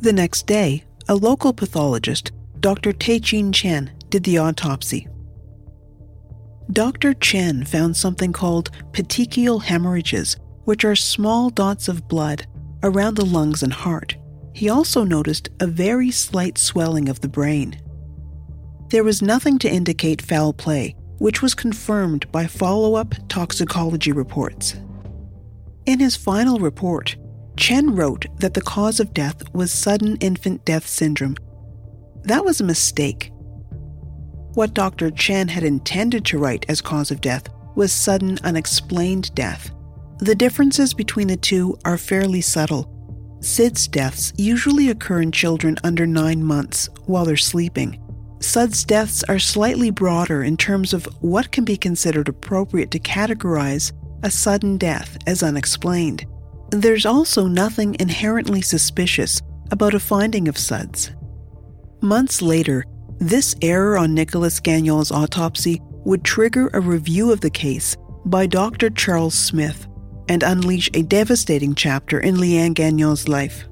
The 0.00 0.12
next 0.12 0.46
day, 0.46 0.84
a 1.08 1.14
local 1.14 1.52
pathologist, 1.52 2.32
Dr. 2.60 2.92
Tae-Chin 2.92 3.52
Chen, 3.52 3.92
did 4.08 4.24
the 4.24 4.38
autopsy. 4.38 5.08
Dr. 6.72 7.14
Chen 7.14 7.64
found 7.64 7.96
something 7.96 8.32
called 8.32 8.70
petechial 8.92 9.62
hemorrhages, 9.62 10.36
which 10.66 10.84
are 10.84 10.96
small 10.96 11.48
dots 11.48 11.88
of 11.88 12.06
blood 12.08 12.46
around 12.82 13.16
the 13.16 13.24
lungs 13.24 13.62
and 13.62 13.72
heart. 13.72 14.16
He 14.52 14.68
also 14.68 15.04
noticed 15.04 15.48
a 15.60 15.66
very 15.66 16.10
slight 16.10 16.58
swelling 16.58 17.08
of 17.08 17.20
the 17.20 17.28
brain. 17.28 17.80
There 18.90 19.04
was 19.04 19.22
nothing 19.22 19.58
to 19.60 19.70
indicate 19.70 20.20
foul 20.20 20.52
play, 20.52 20.94
which 21.18 21.40
was 21.40 21.54
confirmed 21.54 22.30
by 22.32 22.46
follow 22.46 22.96
up 22.96 23.14
toxicology 23.28 24.12
reports. 24.12 24.74
In 25.86 26.00
his 26.00 26.16
final 26.16 26.58
report, 26.58 27.16
Chen 27.56 27.94
wrote 27.94 28.26
that 28.40 28.54
the 28.54 28.60
cause 28.60 28.98
of 28.98 29.14
death 29.14 29.42
was 29.54 29.70
sudden 29.72 30.16
infant 30.16 30.64
death 30.64 30.86
syndrome. 30.86 31.36
That 32.24 32.44
was 32.44 32.60
a 32.60 32.64
mistake. 32.64 33.30
What 34.54 34.74
Dr. 34.74 35.10
Chen 35.12 35.46
had 35.48 35.62
intended 35.62 36.24
to 36.26 36.38
write 36.38 36.66
as 36.68 36.80
cause 36.80 37.10
of 37.12 37.20
death 37.20 37.44
was 37.76 37.92
sudden 37.92 38.38
unexplained 38.42 39.34
death. 39.34 39.70
The 40.18 40.34
differences 40.34 40.94
between 40.94 41.28
the 41.28 41.36
two 41.36 41.76
are 41.84 41.98
fairly 41.98 42.40
subtle. 42.40 42.90
SIDS 43.40 43.90
deaths 43.90 44.32
usually 44.38 44.88
occur 44.88 45.20
in 45.20 45.30
children 45.30 45.76
under 45.84 46.06
nine 46.06 46.42
months 46.42 46.88
while 47.04 47.26
they're 47.26 47.36
sleeping. 47.36 48.00
SUDS 48.40 48.84
deaths 48.84 49.22
are 49.24 49.38
slightly 49.38 49.90
broader 49.90 50.42
in 50.42 50.56
terms 50.56 50.94
of 50.94 51.04
what 51.20 51.52
can 51.52 51.64
be 51.64 51.76
considered 51.76 52.28
appropriate 52.28 52.90
to 52.92 52.98
categorize 52.98 53.92
a 54.22 54.30
sudden 54.30 54.78
death 54.78 55.18
as 55.26 55.42
unexplained. 55.42 56.24
There's 56.70 57.04
also 57.04 57.46
nothing 57.46 57.94
inherently 58.00 58.62
suspicious 58.62 59.42
about 59.70 59.94
a 59.94 60.00
finding 60.00 60.48
of 60.48 60.56
SUDS. 60.56 61.10
Months 62.00 62.40
later, 62.40 62.84
this 63.18 63.54
error 63.60 63.98
on 63.98 64.14
Nicholas 64.14 64.60
Gagnon's 64.60 65.12
autopsy 65.12 65.82
would 66.04 66.24
trigger 66.24 66.70
a 66.72 66.80
review 66.80 67.32
of 67.32 67.42
the 67.42 67.50
case 67.50 67.96
by 68.24 68.46
Dr. 68.46 68.88
Charles 68.90 69.34
Smith 69.34 69.86
and 70.28 70.42
unleash 70.42 70.90
a 70.94 71.02
devastating 71.02 71.74
chapter 71.74 72.18
in 72.18 72.36
Leanne 72.36 72.74
Gagnon's 72.74 73.28
life. 73.28 73.64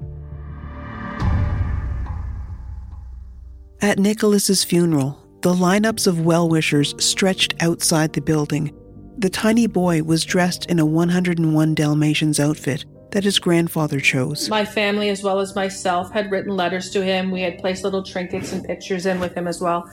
At 3.81 3.99
Nicholas's 3.99 4.63
funeral, 4.63 5.19
the 5.41 5.53
lineups 5.53 6.07
of 6.07 6.25
well-wishers 6.25 6.95
stretched 6.97 7.53
outside 7.61 8.13
the 8.13 8.21
building 8.21 8.73
the 9.17 9.29
tiny 9.29 9.65
boy 9.67 10.03
was 10.03 10.25
dressed 10.25 10.65
in 10.65 10.79
a 10.79 10.85
101 10.85 11.75
Dalmatians 11.75 12.39
outfit 12.39 12.85
that 13.11 13.23
his 13.23 13.39
grandfather 13.39 13.99
chose. 13.99 14.49
My 14.49 14.65
family, 14.65 15.09
as 15.09 15.23
well 15.23 15.39
as 15.39 15.55
myself, 15.55 16.11
had 16.11 16.29
written 16.29 16.55
letters 16.55 16.89
to 16.91 17.03
him. 17.03 17.31
We 17.31 17.41
had 17.41 17.57
placed 17.59 17.85
little 17.85 18.03
trinkets 18.03 18.51
and 18.51 18.65
pictures 18.65 19.05
in 19.05 19.21
with 19.21 19.33
him 19.33 19.47
as 19.47 19.61
well. 19.61 19.89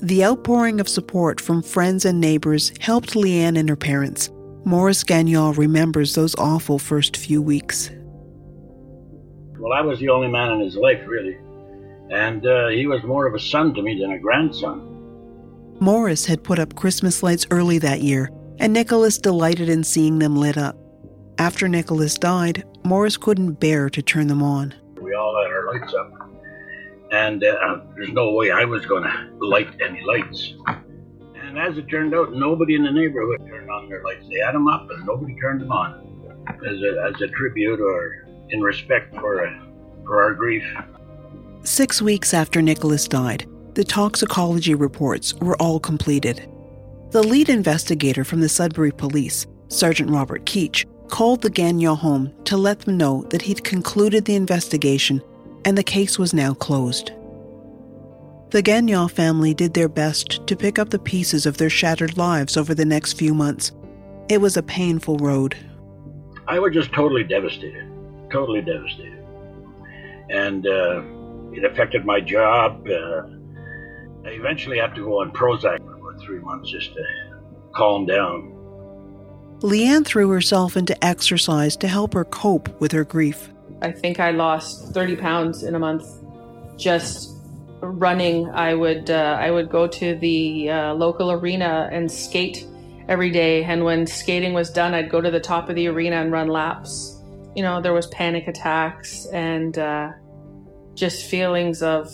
The 0.00 0.24
outpouring 0.24 0.80
of 0.80 0.88
support 0.88 1.40
from 1.40 1.62
friends 1.62 2.04
and 2.04 2.20
neighbors 2.20 2.72
helped 2.80 3.14
Leanne 3.14 3.56
and 3.56 3.68
her 3.68 3.76
parents. 3.76 4.30
Morris 4.68 5.02
Gagnon 5.02 5.54
remembers 5.54 6.14
those 6.14 6.34
awful 6.34 6.78
first 6.78 7.16
few 7.16 7.40
weeks. 7.40 7.90
Well, 9.58 9.72
I 9.72 9.80
was 9.80 9.98
the 9.98 10.10
only 10.10 10.28
man 10.28 10.52
in 10.52 10.60
his 10.60 10.76
life, 10.76 11.00
really. 11.06 11.38
And 12.10 12.46
uh, 12.46 12.68
he 12.68 12.86
was 12.86 13.02
more 13.02 13.26
of 13.26 13.34
a 13.34 13.40
son 13.40 13.72
to 13.72 13.80
me 13.80 13.98
than 13.98 14.12
a 14.12 14.18
grandson. 14.18 15.76
Morris 15.80 16.26
had 16.26 16.44
put 16.44 16.58
up 16.58 16.76
Christmas 16.76 17.22
lights 17.22 17.46
early 17.50 17.78
that 17.78 18.02
year 18.02 18.30
and 18.58 18.74
Nicholas 18.74 19.16
delighted 19.16 19.70
in 19.70 19.84
seeing 19.84 20.18
them 20.18 20.36
lit 20.36 20.58
up. 20.58 20.76
After 21.38 21.66
Nicholas 21.66 22.18
died, 22.18 22.62
Morris 22.84 23.16
couldn't 23.16 23.60
bear 23.60 23.88
to 23.88 24.02
turn 24.02 24.26
them 24.26 24.42
on. 24.42 24.74
We 25.00 25.14
all 25.14 25.34
had 25.42 25.50
our 25.50 25.72
lights 25.72 25.94
up, 25.94 26.30
and 27.10 27.42
uh, 27.42 27.80
there's 27.94 28.12
no 28.12 28.32
way 28.32 28.50
I 28.50 28.64
was 28.64 28.84
going 28.84 29.04
to 29.04 29.30
light 29.40 29.68
any 29.80 30.02
lights. 30.02 30.52
And 31.48 31.58
as 31.58 31.78
it 31.78 31.88
turned 31.88 32.14
out, 32.14 32.34
nobody 32.34 32.74
in 32.74 32.82
the 32.82 32.90
neighborhood 32.90 33.40
turned 33.48 33.70
on 33.70 33.88
their 33.88 34.02
lights. 34.04 34.28
They 34.28 34.38
had 34.38 34.54
them 34.54 34.68
up, 34.68 34.86
and 34.90 35.06
nobody 35.06 35.34
turned 35.40 35.62
them 35.62 35.72
on 35.72 36.44
as 36.46 36.82
a, 36.82 37.10
as 37.14 37.22
a 37.22 37.28
tribute 37.28 37.80
or 37.80 38.26
in 38.50 38.60
respect 38.60 39.14
for, 39.14 39.58
for 40.04 40.22
our 40.22 40.34
grief. 40.34 40.62
Six 41.64 42.02
weeks 42.02 42.34
after 42.34 42.60
Nicholas 42.60 43.08
died, 43.08 43.46
the 43.72 43.82
toxicology 43.82 44.74
reports 44.74 45.32
were 45.36 45.56
all 45.56 45.80
completed. 45.80 46.50
The 47.12 47.22
lead 47.22 47.48
investigator 47.48 48.24
from 48.24 48.40
the 48.40 48.48
Sudbury 48.50 48.92
Police, 48.92 49.46
Sergeant 49.68 50.10
Robert 50.10 50.44
Keach, 50.44 50.84
called 51.08 51.40
the 51.40 51.48
Gagnon 51.48 51.96
home 51.96 52.34
to 52.44 52.58
let 52.58 52.80
them 52.80 52.98
know 52.98 53.22
that 53.30 53.40
he'd 53.40 53.64
concluded 53.64 54.26
the 54.26 54.34
investigation 54.34 55.22
and 55.64 55.78
the 55.78 55.82
case 55.82 56.18
was 56.18 56.34
now 56.34 56.52
closed. 56.52 57.12
The 58.50 58.62
Gagnon 58.62 59.08
family 59.08 59.52
did 59.52 59.74
their 59.74 59.90
best 59.90 60.46
to 60.46 60.56
pick 60.56 60.78
up 60.78 60.88
the 60.88 60.98
pieces 60.98 61.44
of 61.44 61.58
their 61.58 61.68
shattered 61.68 62.16
lives 62.16 62.56
over 62.56 62.74
the 62.74 62.86
next 62.86 63.18
few 63.18 63.34
months. 63.34 63.72
It 64.30 64.40
was 64.40 64.56
a 64.56 64.62
painful 64.62 65.18
road. 65.18 65.54
I 66.46 66.58
was 66.58 66.72
just 66.72 66.90
totally 66.94 67.24
devastated, 67.24 67.86
totally 68.32 68.62
devastated. 68.62 69.22
And 70.30 70.66
uh, 70.66 71.02
it 71.52 71.62
affected 71.62 72.06
my 72.06 72.20
job. 72.20 72.88
Uh, 72.88 73.26
I 74.24 74.30
eventually 74.30 74.78
had 74.78 74.94
to 74.94 75.04
go 75.04 75.20
on 75.20 75.30
Prozac 75.32 75.78
for 75.84 75.94
about 75.96 76.22
three 76.22 76.40
months 76.40 76.70
just 76.70 76.94
to 76.94 77.04
calm 77.74 78.06
down. 78.06 78.54
Leanne 79.60 80.06
threw 80.06 80.30
herself 80.30 80.74
into 80.74 81.04
exercise 81.04 81.76
to 81.76 81.88
help 81.88 82.14
her 82.14 82.24
cope 82.24 82.80
with 82.80 82.92
her 82.92 83.04
grief. 83.04 83.50
I 83.82 83.92
think 83.92 84.20
I 84.20 84.30
lost 84.30 84.94
30 84.94 85.16
pounds 85.16 85.64
in 85.64 85.74
a 85.74 85.78
month 85.78 86.06
just 86.78 87.37
running. 87.80 88.48
I 88.50 88.74
would 88.74 89.10
uh, 89.10 89.38
I 89.40 89.50
would 89.50 89.70
go 89.70 89.86
to 89.86 90.14
the 90.16 90.70
uh, 90.70 90.94
local 90.94 91.32
arena 91.32 91.88
and 91.92 92.10
skate 92.10 92.66
every 93.08 93.30
day, 93.30 93.64
and 93.64 93.84
when 93.84 94.06
skating 94.06 94.52
was 94.52 94.70
done, 94.70 94.94
I'd 94.94 95.10
go 95.10 95.20
to 95.20 95.30
the 95.30 95.40
top 95.40 95.68
of 95.68 95.74
the 95.74 95.88
arena 95.88 96.16
and 96.16 96.32
run 96.32 96.48
laps. 96.48 97.22
You 97.54 97.62
know, 97.62 97.80
there 97.80 97.92
was 97.92 98.06
panic 98.08 98.46
attacks 98.46 99.26
and 99.26 99.78
uh, 99.78 100.10
just 100.94 101.26
feelings 101.26 101.82
of 101.82 102.10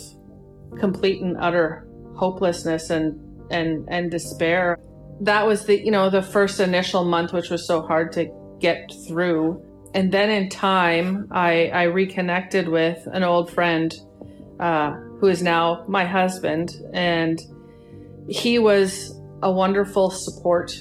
complete 0.79 1.21
and 1.21 1.37
utter 1.39 1.87
hopelessness 2.17 2.91
and 2.91 3.21
and 3.51 3.87
and 3.89 4.11
despair. 4.11 4.79
That 5.21 5.47
was 5.47 5.67
the 5.67 5.85
you 5.85 5.91
know 5.91 6.11
the 6.11 6.23
first 6.23 6.61
initial 6.61 7.05
month, 7.05 7.33
which 7.33 7.51
was 7.51 7.67
so 7.67 7.83
hard 7.83 8.13
to 8.13 8.31
get 8.61 8.91
through. 9.07 9.63
And 9.95 10.11
then 10.11 10.29
in 10.29 10.49
time, 10.49 11.29
I, 11.31 11.69
I 11.69 11.83
reconnected 11.85 12.69
with 12.69 13.07
an 13.13 13.23
old 13.23 13.49
friend 13.53 13.95
uh, 14.59 14.97
who 15.25 15.31
is 15.31 15.43
now 15.43 15.83
my 15.89 16.05
husband, 16.05 16.83
and 16.93 17.41
he 18.29 18.59
was 18.59 19.19
a 19.43 19.51
wonderful 19.51 20.11
support. 20.11 20.79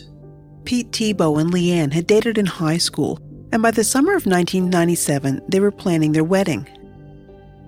Pete 0.65 0.91
Tebow 0.91 1.39
and 1.39 1.53
Leanne 1.53 1.93
had 1.93 2.05
dated 2.07 2.37
in 2.37 2.45
high 2.45 2.77
school, 2.77 3.17
and 3.53 3.63
by 3.63 3.71
the 3.71 3.85
summer 3.85 4.11
of 4.11 4.25
1997, 4.25 5.43
they 5.47 5.61
were 5.61 5.71
planning 5.71 6.11
their 6.11 6.25
wedding. 6.25 6.67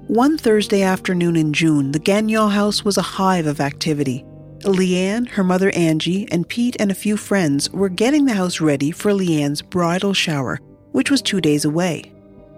One 0.08 0.38
Thursday 0.38 0.82
afternoon 0.82 1.38
in 1.38 1.54
June, 1.54 1.94
the 1.94 2.00
Gagnon 2.00 2.50
house 2.50 2.84
was 2.84 2.98
a 2.98 3.02
hive 3.02 3.48
of 3.48 3.62
activity. 3.62 4.26
Leanne, 4.64 5.30
her 5.30 5.46
mother 5.46 5.70
Angie, 5.70 6.28
and 6.30 6.46
Pete 6.46 6.76
and 6.78 6.92
a 6.92 7.02
few 7.06 7.16
friends 7.16 7.70
were 7.70 7.88
getting 7.88 8.26
the 8.26 8.34
house 8.34 8.60
ready 8.60 8.92
for 8.92 9.12
Leanne's 9.12 9.62
bridal 9.62 10.12
shower, 10.14 10.60
which 10.92 11.10
was 11.10 11.22
two 11.22 11.40
days 11.40 11.64
away. 11.64 12.12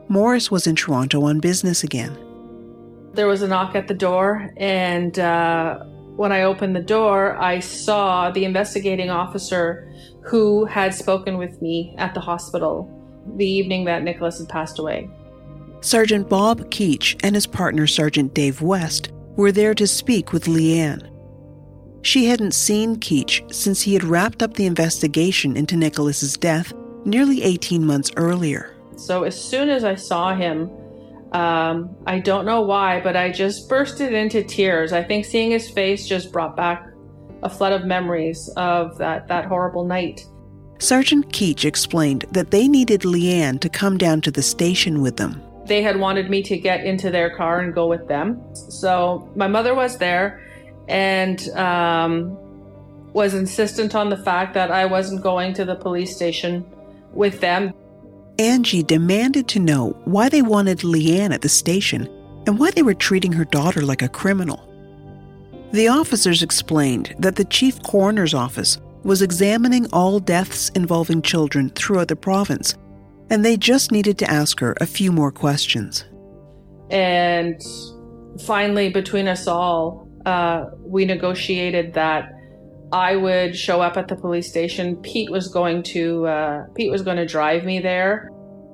Morris 0.07 0.49
was 0.49 0.65
in 0.65 0.75
Toronto 0.75 1.21
on 1.25 1.39
business 1.39 1.83
again. 1.83 2.17
There 3.17 3.25
was 3.25 3.41
a 3.41 3.47
knock 3.47 3.73
at 3.73 3.87
the 3.87 3.95
door, 3.95 4.51
and 4.57 5.17
uh, 5.17 5.79
when 6.17 6.31
I 6.31 6.43
opened 6.43 6.75
the 6.75 6.83
door, 6.83 7.35
I 7.35 7.59
saw 7.59 8.29
the 8.29 8.45
investigating 8.45 9.09
officer 9.09 9.91
who 10.21 10.65
had 10.65 10.93
spoken 10.93 11.39
with 11.39 11.59
me 11.59 11.95
at 11.97 12.13
the 12.13 12.19
hospital 12.19 12.93
the 13.35 13.47
evening 13.47 13.85
that 13.85 14.03
Nicholas 14.03 14.37
had 14.37 14.47
passed 14.47 14.77
away. 14.77 15.09
Sergeant 15.81 16.29
Bob 16.29 16.69
Keach 16.69 17.19
and 17.23 17.33
his 17.33 17.47
partner, 17.47 17.87
Sergeant 17.87 18.35
Dave 18.35 18.61
West, 18.61 19.11
were 19.35 19.51
there 19.51 19.73
to 19.73 19.87
speak 19.87 20.31
with 20.31 20.45
Leanne. 20.45 21.09
She 22.03 22.25
hadn't 22.25 22.53
seen 22.53 22.97
Keach 22.97 23.51
since 23.51 23.81
he 23.81 23.95
had 23.95 24.03
wrapped 24.03 24.43
up 24.43 24.53
the 24.53 24.67
investigation 24.67 25.57
into 25.57 25.75
Nicholas's 25.75 26.37
death 26.37 26.71
nearly 27.03 27.41
18 27.41 27.83
months 27.83 28.11
earlier. 28.15 28.75
So 28.95 29.23
as 29.23 29.43
soon 29.43 29.69
as 29.69 29.83
I 29.83 29.95
saw 29.95 30.35
him, 30.35 30.69
um, 31.31 31.95
I 32.05 32.19
don't 32.19 32.45
know 32.45 32.61
why, 32.61 33.01
but 33.01 33.15
I 33.15 33.31
just 33.31 33.67
bursted 33.67 34.13
into 34.13 34.43
tears. 34.43 34.93
I 34.93 35.03
think 35.03 35.25
seeing 35.25 35.51
his 35.51 35.69
face 35.69 36.07
just 36.07 36.31
brought 36.31 36.55
back 36.55 36.87
a 37.43 37.49
flood 37.49 37.73
of 37.73 37.85
memories 37.85 38.49
of 38.57 38.97
that, 38.97 39.27
that 39.27 39.45
horrible 39.45 39.85
night. 39.85 40.25
Sergeant 40.79 41.29
Keach 41.29 41.65
explained 41.65 42.25
that 42.31 42.51
they 42.51 42.67
needed 42.67 43.01
Leanne 43.01 43.59
to 43.61 43.69
come 43.69 43.97
down 43.97 44.21
to 44.21 44.31
the 44.31 44.43
station 44.43 45.01
with 45.01 45.17
them. 45.17 45.41
They 45.65 45.81
had 45.81 45.99
wanted 45.99 46.29
me 46.29 46.43
to 46.43 46.57
get 46.57 46.85
into 46.85 47.09
their 47.09 47.35
car 47.35 47.59
and 47.59 47.73
go 47.73 47.87
with 47.87 48.07
them. 48.07 48.41
So 48.53 49.29
my 49.35 49.47
mother 49.47 49.75
was 49.75 49.97
there 49.97 50.43
and 50.87 51.49
um, 51.49 52.37
was 53.13 53.33
insistent 53.33 53.95
on 53.95 54.09
the 54.09 54.17
fact 54.17 54.53
that 54.53 54.71
I 54.71 54.85
wasn't 54.85 55.21
going 55.21 55.53
to 55.55 55.65
the 55.65 55.75
police 55.75 56.15
station 56.15 56.65
with 57.11 57.41
them. 57.41 57.73
Angie 58.39 58.83
demanded 58.83 59.47
to 59.47 59.59
know 59.59 59.99
why 60.05 60.29
they 60.29 60.43
wanted 60.43 60.79
Leanne 60.79 61.33
at 61.33 61.41
the 61.41 61.49
station 61.49 62.07
and 62.45 62.59
why 62.59 62.69
they 62.71 62.83
were 62.83 62.93
treating 62.93 63.31
her 63.31 63.45
daughter 63.45 63.81
like 63.81 64.03
a 64.03 64.09
criminal. 64.09 64.63
The 65.71 65.87
officers 65.87 66.43
explained 66.43 67.15
that 67.19 67.35
the 67.35 67.45
chief 67.45 67.81
coroner's 67.81 68.33
office 68.33 68.77
was 69.03 69.21
examining 69.21 69.87
all 69.91 70.19
deaths 70.19 70.69
involving 70.69 71.21
children 71.21 71.69
throughout 71.71 72.09
the 72.09 72.15
province, 72.15 72.75
and 73.29 73.43
they 73.43 73.57
just 73.57 73.91
needed 73.91 74.17
to 74.19 74.29
ask 74.29 74.59
her 74.59 74.75
a 74.79 74.85
few 74.85 75.11
more 75.11 75.31
questions. 75.31 76.05
And 76.91 77.59
finally, 78.45 78.89
between 78.89 79.27
us 79.27 79.47
all, 79.47 80.07
uh, 80.25 80.65
we 80.79 81.05
negotiated 81.05 81.93
that 81.95 82.33
I 82.91 83.15
would 83.15 83.55
show 83.55 83.81
up 83.81 83.97
at 83.97 84.07
the 84.07 84.15
police 84.15 84.47
station. 84.47 84.95
Pete 84.97 85.29
was 85.29 85.49
going 85.49 85.83
to 85.83 86.25
uh, 86.27 86.65
Pete 86.75 86.91
was 86.91 87.01
going 87.01 87.17
to 87.17 87.25
drive 87.25 87.65
me 87.65 87.79
there. 87.79 88.29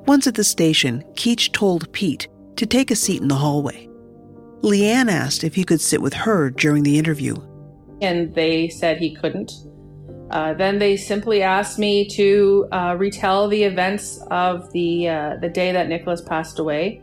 Once 0.05 0.27
at 0.27 0.35
the 0.35 0.43
station, 0.43 1.01
Keach 1.13 1.51
told 1.53 1.91
Pete 1.93 2.27
to 2.57 2.65
take 2.65 2.91
a 2.91 2.95
seat 2.95 3.21
in 3.21 3.29
the 3.29 3.35
hallway. 3.35 3.87
Leanne 4.61 5.09
asked 5.09 5.43
if 5.43 5.55
he 5.55 5.63
could 5.63 5.79
sit 5.79 6.01
with 6.01 6.13
her 6.13 6.49
during 6.49 6.83
the 6.83 6.97
interview, 6.97 7.35
and 8.01 8.33
they 8.35 8.67
said 8.67 8.97
he 8.97 9.15
couldn't. 9.15 9.51
Uh, 10.29 10.53
then 10.53 10.79
they 10.79 10.97
simply 10.97 11.41
asked 11.41 11.79
me 11.79 12.07
to 12.09 12.67
uh, 12.71 12.95
retell 12.97 13.47
the 13.47 13.63
events 13.63 14.19
of 14.31 14.71
the 14.73 15.07
uh, 15.07 15.35
the 15.41 15.49
day 15.49 15.71
that 15.71 15.87
Nicholas 15.87 16.21
passed 16.21 16.59
away. 16.59 17.01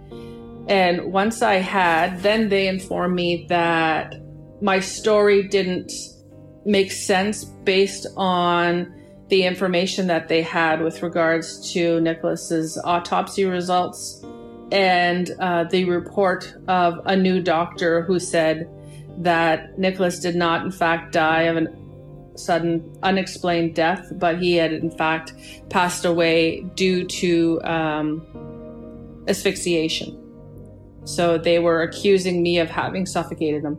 And 0.69 1.13
once 1.13 1.43
I 1.43 1.55
had, 1.55 2.21
then 2.21 2.49
they 2.49 2.69
informed 2.69 3.15
me 3.15 3.47
that 3.49 4.15
my 4.61 4.79
story 4.81 5.49
didn't 5.49 5.93
make 6.65 6.93
sense 6.93 7.45
based 7.45 8.07
on 8.17 8.93
the 9.31 9.45
information 9.45 10.09
that 10.09 10.29
they 10.29 10.43
had 10.43 10.83
with 10.83 11.03
regards 11.03 11.73
to 11.73 12.01
Nicholas's 12.01 12.77
autopsy 12.85 13.45
results 13.45 14.25
and 14.73 15.31
uh, 15.39 15.65
the 15.65 15.85
report 15.85 16.55
of 16.69 17.01
a 17.07 17.17
new 17.17 17.41
doctor 17.41 18.03
who 18.03 18.19
said 18.19 18.69
that 19.19 19.79
Nicholas 19.79 20.19
did 20.19 20.35
not, 20.35 20.65
in 20.65 20.73
fact, 20.73 21.13
die 21.13 21.43
of 21.43 21.57
a 21.57 22.39
sudden 22.39 22.97
unexplained 23.03 23.75
death, 23.75 24.13
but 24.13 24.41
he 24.41 24.55
had, 24.55 24.73
in 24.73 24.91
fact, 24.91 25.33
passed 25.69 26.05
away 26.05 26.63
due 26.75 27.05
to 27.05 27.61
um, 27.63 28.27
asphyxiation. 29.29 30.17
So 31.05 31.39
they 31.39 31.59
were 31.59 31.83
accusing 31.83 32.43
me 32.43 32.59
of 32.59 32.69
having 32.69 33.07
suffocated 33.07 33.65
him. 33.65 33.79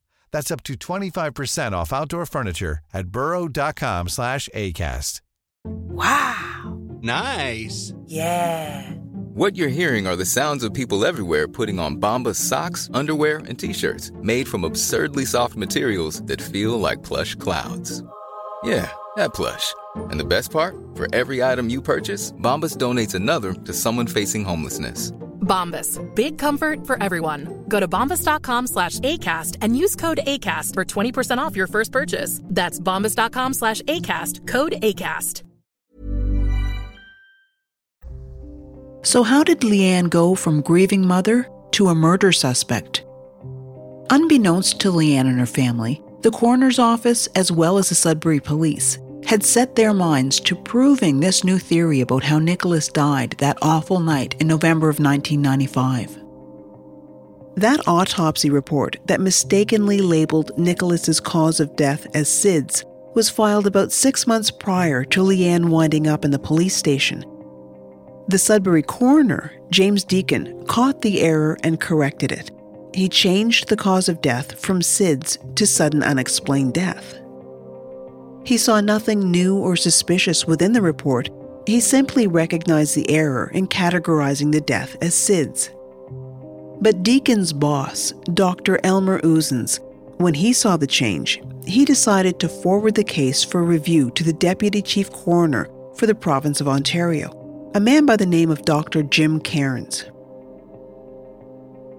That's 0.33 0.51
up 0.51 0.63
to 0.63 0.73
25% 0.73 1.71
off 1.73 1.93
outdoor 1.93 2.25
furniture 2.25 2.79
at 2.93 3.07
burrow.com 3.07 4.09
slash 4.09 4.49
ACAST. 4.53 5.21
Wow. 5.65 6.79
Nice. 7.01 7.93
Yeah. 8.05 8.91
What 9.33 9.55
you're 9.55 9.69
hearing 9.69 10.07
are 10.07 10.15
the 10.17 10.25
sounds 10.25 10.63
of 10.63 10.73
people 10.73 11.05
everywhere 11.05 11.47
putting 11.47 11.79
on 11.79 11.97
Bombas 11.97 12.35
socks, 12.35 12.89
underwear, 12.93 13.37
and 13.47 13.57
t-shirts 13.57 14.11
made 14.21 14.47
from 14.47 14.63
absurdly 14.63 15.25
soft 15.25 15.55
materials 15.55 16.21
that 16.23 16.41
feel 16.41 16.77
like 16.79 17.01
plush 17.03 17.35
clouds. 17.35 18.03
Yeah, 18.63 18.91
that 19.15 19.33
plush. 19.33 19.73
And 19.95 20.19
the 20.19 20.25
best 20.25 20.51
part? 20.51 20.75
For 20.95 21.07
every 21.15 21.41
item 21.43 21.69
you 21.69 21.81
purchase, 21.81 22.31
Bombas 22.33 22.77
donates 22.77 23.15
another 23.15 23.53
to 23.53 23.73
someone 23.73 24.07
facing 24.07 24.43
homelessness. 24.43 25.11
Bombas. 25.51 25.99
Big 26.15 26.37
comfort 26.37 26.87
for 26.87 27.01
everyone. 27.03 27.65
Go 27.67 27.81
to 27.81 27.87
bombas.com 27.87 28.67
slash 28.67 28.99
ACAST 28.99 29.57
and 29.61 29.75
use 29.75 29.97
code 29.97 30.21
ACAST 30.25 30.73
for 30.73 30.85
20% 30.85 31.39
off 31.39 31.55
your 31.57 31.67
first 31.67 31.91
purchase. 31.91 32.39
That's 32.45 32.79
bombas.com 32.79 33.53
slash 33.53 33.81
ACAST. 33.81 34.47
Code 34.47 34.73
ACAST. 34.81 35.43
So, 39.03 39.23
how 39.23 39.43
did 39.43 39.61
Leanne 39.61 40.09
go 40.09 40.35
from 40.35 40.61
grieving 40.61 41.05
mother 41.05 41.49
to 41.71 41.87
a 41.87 41.95
murder 41.95 42.31
suspect? 42.31 43.03
Unbeknownst 44.11 44.79
to 44.81 44.91
Leanne 44.91 45.27
and 45.27 45.39
her 45.39 45.45
family, 45.47 46.01
the 46.21 46.31
coroner's 46.31 46.77
office, 46.77 47.27
as 47.35 47.51
well 47.51 47.79
as 47.79 47.89
the 47.89 47.95
Sudbury 47.95 48.39
police, 48.39 48.99
had 49.25 49.43
set 49.43 49.75
their 49.75 49.93
minds 49.93 50.39
to 50.41 50.55
proving 50.55 51.19
this 51.19 51.43
new 51.43 51.57
theory 51.57 52.01
about 52.01 52.23
how 52.23 52.39
Nicholas 52.39 52.87
died 52.87 53.35
that 53.37 53.57
awful 53.61 53.99
night 53.99 54.35
in 54.39 54.47
November 54.47 54.89
of 54.89 54.99
1995. 54.99 56.17
That 57.55 57.87
autopsy 57.87 58.49
report 58.49 58.97
that 59.05 59.21
mistakenly 59.21 59.99
labeled 59.99 60.57
Nicholas's 60.57 61.19
cause 61.19 61.59
of 61.59 61.75
death 61.75 62.07
as 62.15 62.29
SIDS 62.29 62.83
was 63.13 63.29
filed 63.29 63.67
about 63.67 63.91
six 63.91 64.25
months 64.25 64.49
prior 64.49 65.03
to 65.03 65.21
Leanne 65.21 65.65
winding 65.69 66.07
up 66.07 66.23
in 66.23 66.31
the 66.31 66.39
police 66.39 66.75
station. 66.75 67.25
The 68.29 68.37
Sudbury 68.37 68.83
coroner, 68.83 69.51
James 69.69 70.05
Deacon, 70.05 70.65
caught 70.65 71.01
the 71.01 71.21
error 71.21 71.57
and 71.63 71.79
corrected 71.79 72.31
it. 72.31 72.51
He 72.93 73.09
changed 73.09 73.67
the 73.67 73.77
cause 73.77 74.07
of 74.07 74.21
death 74.21 74.59
from 74.59 74.81
SIDS 74.81 75.55
to 75.55 75.67
sudden 75.67 76.03
unexplained 76.03 76.73
death. 76.73 77.20
He 78.43 78.57
saw 78.57 78.81
nothing 78.81 79.29
new 79.31 79.57
or 79.57 79.75
suspicious 79.75 80.45
within 80.47 80.73
the 80.73 80.81
report. 80.81 81.29
He 81.67 81.79
simply 81.79 82.27
recognized 82.27 82.95
the 82.95 83.09
error 83.09 83.51
in 83.53 83.67
categorizing 83.67 84.51
the 84.51 84.61
death 84.61 84.95
as 85.01 85.13
SIDS. 85.13 85.69
But 86.81 87.03
Deacon's 87.03 87.53
boss, 87.53 88.11
Dr. 88.33 88.79
Elmer 88.83 89.19
Ouzens, 89.21 89.79
when 90.17 90.33
he 90.33 90.53
saw 90.53 90.77
the 90.77 90.87
change, 90.87 91.41
he 91.67 91.85
decided 91.85 92.39
to 92.39 92.49
forward 92.49 92.95
the 92.95 93.03
case 93.03 93.43
for 93.43 93.63
review 93.63 94.09
to 94.11 94.23
the 94.23 94.33
Deputy 94.33 94.81
Chief 94.81 95.11
Coroner 95.11 95.69
for 95.95 96.07
the 96.07 96.15
province 96.15 96.59
of 96.59 96.67
Ontario, 96.67 97.71
a 97.75 97.79
man 97.79 98.07
by 98.07 98.15
the 98.15 98.25
name 98.25 98.49
of 98.49 98.65
Dr. 98.65 99.03
Jim 99.03 99.39
Cairns. 99.39 100.05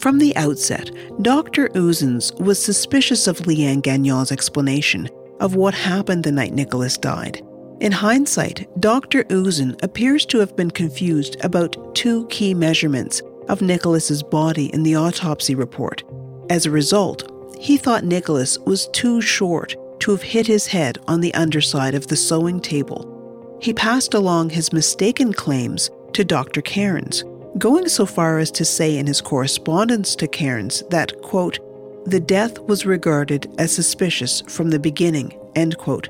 From 0.01 0.19
the 0.19 0.35
outset, 0.35 0.91
Dr. 1.23 1.69
Ouzens 1.69 2.37
was 2.41 2.63
suspicious 2.63 3.29
of 3.29 3.39
Leanne 3.43 3.83
Gagnon's 3.83 4.33
explanation 4.33 5.09
of 5.43 5.57
what 5.57 5.75
happened 5.75 6.23
the 6.23 6.33
night 6.33 6.55
Nicholas 6.55 6.97
died. 6.97 7.45
In 7.81 7.91
hindsight, 7.91 8.69
Dr. 8.81 9.25
Uzen 9.25 9.77
appears 9.83 10.25
to 10.27 10.39
have 10.39 10.55
been 10.55 10.71
confused 10.71 11.37
about 11.45 11.97
two 11.97 12.27
key 12.29 12.55
measurements 12.55 13.21
of 13.49 13.61
Nicholas's 13.61 14.23
body 14.23 14.73
in 14.73 14.85
the 14.85 14.95
autopsy 14.95 15.57
report. 15.57 16.05
As 16.49 16.65
a 16.65 16.71
result, 16.71 17.29
he 17.59 17.77
thought 17.77 18.05
Nicholas 18.05 18.57
was 18.61 18.87
too 18.91 19.21
short 19.21 19.75
to 19.99 20.13
have 20.13 20.23
hit 20.23 20.47
his 20.47 20.69
head 20.69 20.99
on 21.09 21.21
the 21.21 21.35
underside 21.35 21.97
of 21.97 22.07
the 22.07 22.17
sewing 22.17 22.61
table. 22.61 23.59
He 23.61 23.75
passed 23.75 24.15
along 24.15 24.51
his 24.51 24.73
mistaken 24.73 25.33
claims 25.33 25.91
to 26.13 26.25
Dr. 26.25 26.63
Cairns, 26.63 27.25
going 27.59 27.89
so 27.89 28.07
far 28.07 28.39
as 28.39 28.53
to 28.53 28.65
say 28.65 28.97
in 28.97 29.09
his 29.09 29.21
correspondence 29.21 30.15
to 30.17 30.29
Cairns 30.29 30.85
that, 30.91 31.21
quote, 31.23 31.59
the 32.05 32.21
death 32.21 32.59
was 32.61 32.87
regarded 32.87 33.53
as 33.59 33.75
suspicious 33.75 34.43
from 34.43 34.71
the 34.71 34.79
beginning, 34.79 35.39
end 35.55 35.79
quote. 35.79 36.09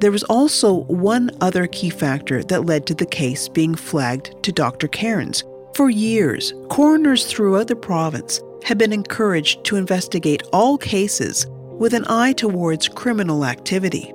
There 0.00 0.10
was 0.10 0.24
also 0.24 0.84
one 0.84 1.30
other 1.40 1.66
key 1.66 1.90
factor 1.90 2.42
that 2.44 2.64
led 2.64 2.86
to 2.86 2.94
the 2.94 3.06
case 3.06 3.48
being 3.48 3.74
flagged 3.74 4.42
to 4.42 4.52
Dr. 4.52 4.88
Cairns. 4.88 5.44
For 5.74 5.90
years, 5.90 6.54
coroners 6.68 7.26
throughout 7.26 7.68
the 7.68 7.76
province 7.76 8.40
had 8.64 8.78
been 8.78 8.92
encouraged 8.92 9.64
to 9.64 9.76
investigate 9.76 10.42
all 10.52 10.78
cases 10.78 11.46
with 11.48 11.94
an 11.94 12.04
eye 12.08 12.32
towards 12.32 12.88
criminal 12.88 13.44
activity. 13.44 14.12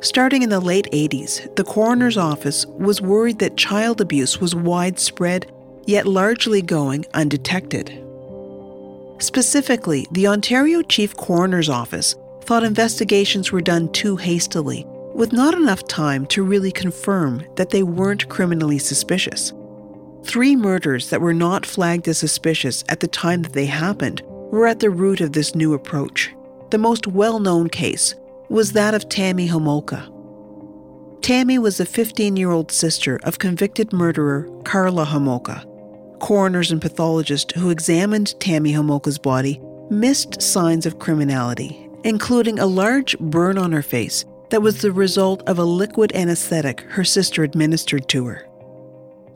Starting 0.00 0.42
in 0.42 0.50
the 0.50 0.60
late 0.60 0.88
80s, 0.92 1.54
the 1.56 1.64
coroner's 1.64 2.18
office 2.18 2.66
was 2.66 3.00
worried 3.00 3.38
that 3.38 3.56
child 3.56 4.00
abuse 4.02 4.40
was 4.40 4.54
widespread 4.54 5.50
yet 5.86 6.06
largely 6.06 6.62
going 6.62 7.06
undetected. 7.14 8.03
Specifically, 9.18 10.06
the 10.10 10.26
Ontario 10.26 10.82
Chief 10.82 11.16
Coroner's 11.16 11.68
Office 11.68 12.16
thought 12.42 12.64
investigations 12.64 13.52
were 13.52 13.60
done 13.60 13.90
too 13.92 14.16
hastily, 14.16 14.84
with 15.14 15.32
not 15.32 15.54
enough 15.54 15.86
time 15.86 16.26
to 16.26 16.42
really 16.42 16.72
confirm 16.72 17.44
that 17.56 17.70
they 17.70 17.82
weren't 17.82 18.28
criminally 18.28 18.78
suspicious. 18.78 19.52
Three 20.24 20.56
murders 20.56 21.10
that 21.10 21.20
were 21.20 21.34
not 21.34 21.64
flagged 21.64 22.08
as 22.08 22.18
suspicious 22.18 22.82
at 22.88 23.00
the 23.00 23.08
time 23.08 23.42
that 23.42 23.52
they 23.52 23.66
happened 23.66 24.22
were 24.26 24.66
at 24.66 24.80
the 24.80 24.90
root 24.90 25.20
of 25.20 25.32
this 25.32 25.54
new 25.54 25.74
approach. 25.74 26.34
The 26.70 26.78
most 26.78 27.06
well 27.06 27.38
known 27.38 27.68
case 27.68 28.14
was 28.48 28.72
that 28.72 28.94
of 28.94 29.08
Tammy 29.08 29.48
Homolka. 29.48 30.10
Tammy 31.22 31.58
was 31.58 31.78
the 31.78 31.86
15 31.86 32.36
year 32.36 32.50
old 32.50 32.70
sister 32.70 33.18
of 33.22 33.38
convicted 33.38 33.92
murderer 33.92 34.48
Karla 34.64 35.06
Homolka. 35.06 35.64
Coroners 36.20 36.70
and 36.70 36.80
pathologists 36.80 37.54
who 37.54 37.70
examined 37.70 38.38
Tammy 38.40 38.72
Homolka's 38.72 39.18
body 39.18 39.60
missed 39.90 40.40
signs 40.40 40.86
of 40.86 40.98
criminality, 40.98 41.88
including 42.04 42.58
a 42.58 42.66
large 42.66 43.18
burn 43.18 43.58
on 43.58 43.72
her 43.72 43.82
face 43.82 44.24
that 44.50 44.62
was 44.62 44.80
the 44.80 44.92
result 44.92 45.42
of 45.48 45.58
a 45.58 45.64
liquid 45.64 46.14
anesthetic 46.14 46.82
her 46.82 47.04
sister 47.04 47.42
administered 47.42 48.08
to 48.08 48.26
her. 48.26 48.46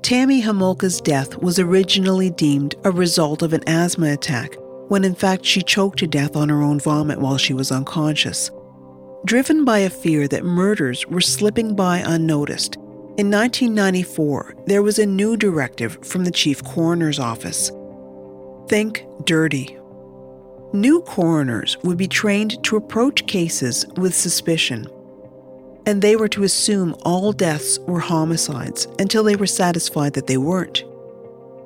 Tammy 0.02 0.40
Homolka's 0.40 1.00
death 1.00 1.36
was 1.38 1.58
originally 1.58 2.30
deemed 2.30 2.74
a 2.84 2.90
result 2.90 3.42
of 3.42 3.52
an 3.52 3.68
asthma 3.68 4.12
attack, 4.12 4.54
when 4.88 5.04
in 5.04 5.14
fact 5.14 5.44
she 5.44 5.60
choked 5.60 5.98
to 5.98 6.06
death 6.06 6.36
on 6.36 6.48
her 6.48 6.62
own 6.62 6.80
vomit 6.80 7.20
while 7.20 7.36
she 7.36 7.52
was 7.52 7.72
unconscious. 7.72 8.50
Driven 9.24 9.64
by 9.64 9.80
a 9.80 9.90
fear 9.90 10.28
that 10.28 10.44
murders 10.44 11.06
were 11.08 11.20
slipping 11.20 11.74
by 11.74 11.98
unnoticed, 11.98 12.78
in 13.18 13.32
1994 13.32 14.54
there 14.66 14.82
was 14.82 15.00
a 15.00 15.04
new 15.04 15.36
directive 15.36 15.98
from 16.06 16.24
the 16.24 16.30
Chief 16.30 16.62
Coroner's 16.62 17.18
Office 17.18 17.72
Think 18.68 19.04
dirty. 19.24 19.76
New 20.72 21.00
coroners 21.02 21.76
would 21.82 21.96
be 21.98 22.06
trained 22.06 22.62
to 22.62 22.76
approach 22.76 23.26
cases 23.26 23.86
with 23.96 24.14
suspicion, 24.14 24.86
and 25.86 26.00
they 26.00 26.14
were 26.14 26.28
to 26.28 26.44
assume 26.44 26.94
all 27.02 27.32
deaths 27.32 27.78
were 27.80 27.98
homicides 27.98 28.86
until 28.98 29.24
they 29.24 29.36
were 29.36 29.46
satisfied 29.46 30.12
that 30.12 30.26
they 30.26 30.36
weren't. 30.36 30.84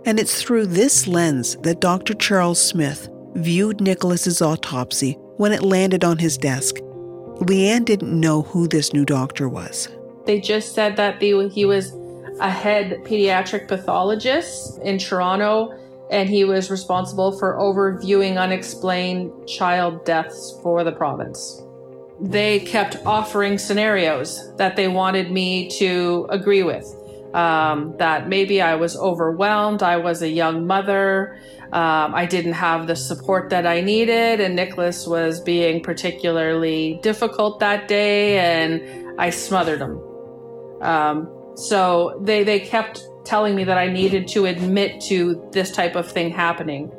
And 0.07 0.19
it's 0.19 0.41
through 0.41 0.67
this 0.67 1.07
lens 1.07 1.57
that 1.57 1.81
Dr. 1.81 2.15
Charles 2.15 2.61
Smith 2.65 3.09
viewed 3.35 3.81
Nicholas's 3.81 4.41
autopsy 4.41 5.15
when 5.37 5.53
it 5.53 5.63
landed 5.63 6.05
on 6.05 6.19
his 6.19 6.39
desk 6.39 6.77
Leanne 7.41 7.85
didn't 7.85 8.19
know 8.19 8.43
who 8.43 8.69
this 8.69 8.93
new 8.93 9.05
doctor 9.05 9.49
was. 9.49 9.89
They 10.25 10.41
just 10.41 10.75
said 10.75 10.97
that 10.97 11.21
they, 11.21 11.49
he 11.49 11.65
was 11.65 11.93
a 12.41 12.51
head 12.51 13.03
pediatric 13.05 13.69
pathologist 13.69 14.79
in 14.83 14.99
Toronto 14.99 15.79
and 16.11 16.29
he 16.29 16.45
was 16.45 16.71
responsible 16.71 17.37
for 17.39 17.57
overviewing 17.57 18.39
unexplained 18.39 19.33
child 19.49 20.05
deaths 20.05 20.59
for 20.63 20.85
the 20.85 20.93
province. 20.93 21.63
They 22.21 22.61
kept 22.61 22.97
offering 23.07 23.59
scenarios 23.59 24.55
that 24.57 24.77
they 24.77 24.89
wanted 24.89 25.33
me 25.33 25.71
to 25.79 26.27
agree 26.29 26.63
with. 26.63 26.87
Um, 27.33 27.97
that 27.97 28.29
maybe 28.29 28.61
I 28.61 28.75
was 28.75 28.95
overwhelmed, 28.95 29.83
I 29.83 29.97
was 29.97 30.21
a 30.21 30.29
young 30.29 30.67
mother, 30.67 31.41
um, 31.73 32.15
I 32.15 32.27
didn't 32.27 32.53
have 32.53 32.87
the 32.87 32.95
support 32.95 33.49
that 33.49 33.67
I 33.67 33.81
needed, 33.81 34.39
and 34.39 34.55
Nicholas 34.55 35.07
was 35.07 35.41
being 35.41 35.83
particularly 35.83 37.01
difficult 37.03 37.59
that 37.61 37.89
day, 37.89 38.39
and 38.39 39.19
I 39.19 39.31
smothered 39.31 39.81
him. 39.81 40.12
Um, 40.83 41.31
so 41.55 42.21
they, 42.23 42.45
they 42.45 42.61
kept 42.61 43.07
telling 43.25 43.55
me 43.55 43.65
that 43.65 43.79
I 43.79 43.89
needed 43.89 44.27
to 44.29 44.47
admit 44.47 45.01
to 45.03 45.49
this 45.53 45.71
type 45.71 45.97
of 45.97 46.11
thing 46.11 46.31
happening. 46.31 46.91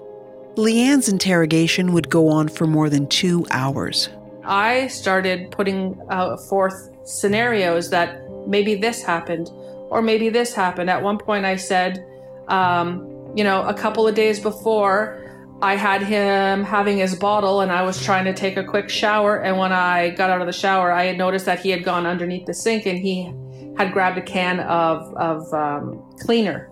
Leanne's 0.55 1.09
interrogation 1.09 1.93
would 1.93 2.09
go 2.09 2.29
on 2.29 2.47
for 2.47 2.67
more 2.67 2.89
than 2.89 3.07
two 3.07 3.45
hours. 3.51 4.09
I 4.43 4.87
started 4.87 5.51
putting 5.51 5.99
uh, 6.09 6.37
forth 6.37 6.89
scenarios 7.05 7.89
that 7.89 8.21
maybe 8.47 8.75
this 8.75 9.01
happened 9.01 9.49
or 9.89 10.01
maybe 10.01 10.29
this 10.29 10.53
happened. 10.53 10.89
At 10.89 11.01
one 11.01 11.17
point, 11.17 11.45
I 11.45 11.55
said, 11.55 12.05
um, 12.47 13.31
you 13.35 13.43
know, 13.43 13.63
a 13.67 13.73
couple 13.73 14.07
of 14.07 14.15
days 14.15 14.39
before, 14.39 15.19
I 15.61 15.75
had 15.75 16.03
him 16.03 16.63
having 16.63 16.97
his 16.97 17.15
bottle 17.15 17.61
and 17.61 17.71
I 17.71 17.83
was 17.83 18.03
trying 18.03 18.25
to 18.25 18.33
take 18.33 18.57
a 18.57 18.63
quick 18.63 18.89
shower. 18.89 19.37
And 19.37 19.57
when 19.57 19.71
I 19.71 20.09
got 20.09 20.29
out 20.29 20.41
of 20.41 20.47
the 20.47 20.53
shower, 20.53 20.91
I 20.91 21.05
had 21.05 21.17
noticed 21.17 21.45
that 21.45 21.59
he 21.59 21.69
had 21.69 21.83
gone 21.83 22.05
underneath 22.05 22.45
the 22.45 22.53
sink 22.53 22.85
and 22.85 22.99
he 22.99 23.33
had 23.77 23.91
grabbed 23.91 24.17
a 24.17 24.21
can 24.21 24.59
of, 24.61 25.13
of 25.15 25.53
um, 25.53 26.15
cleaner. 26.19 26.69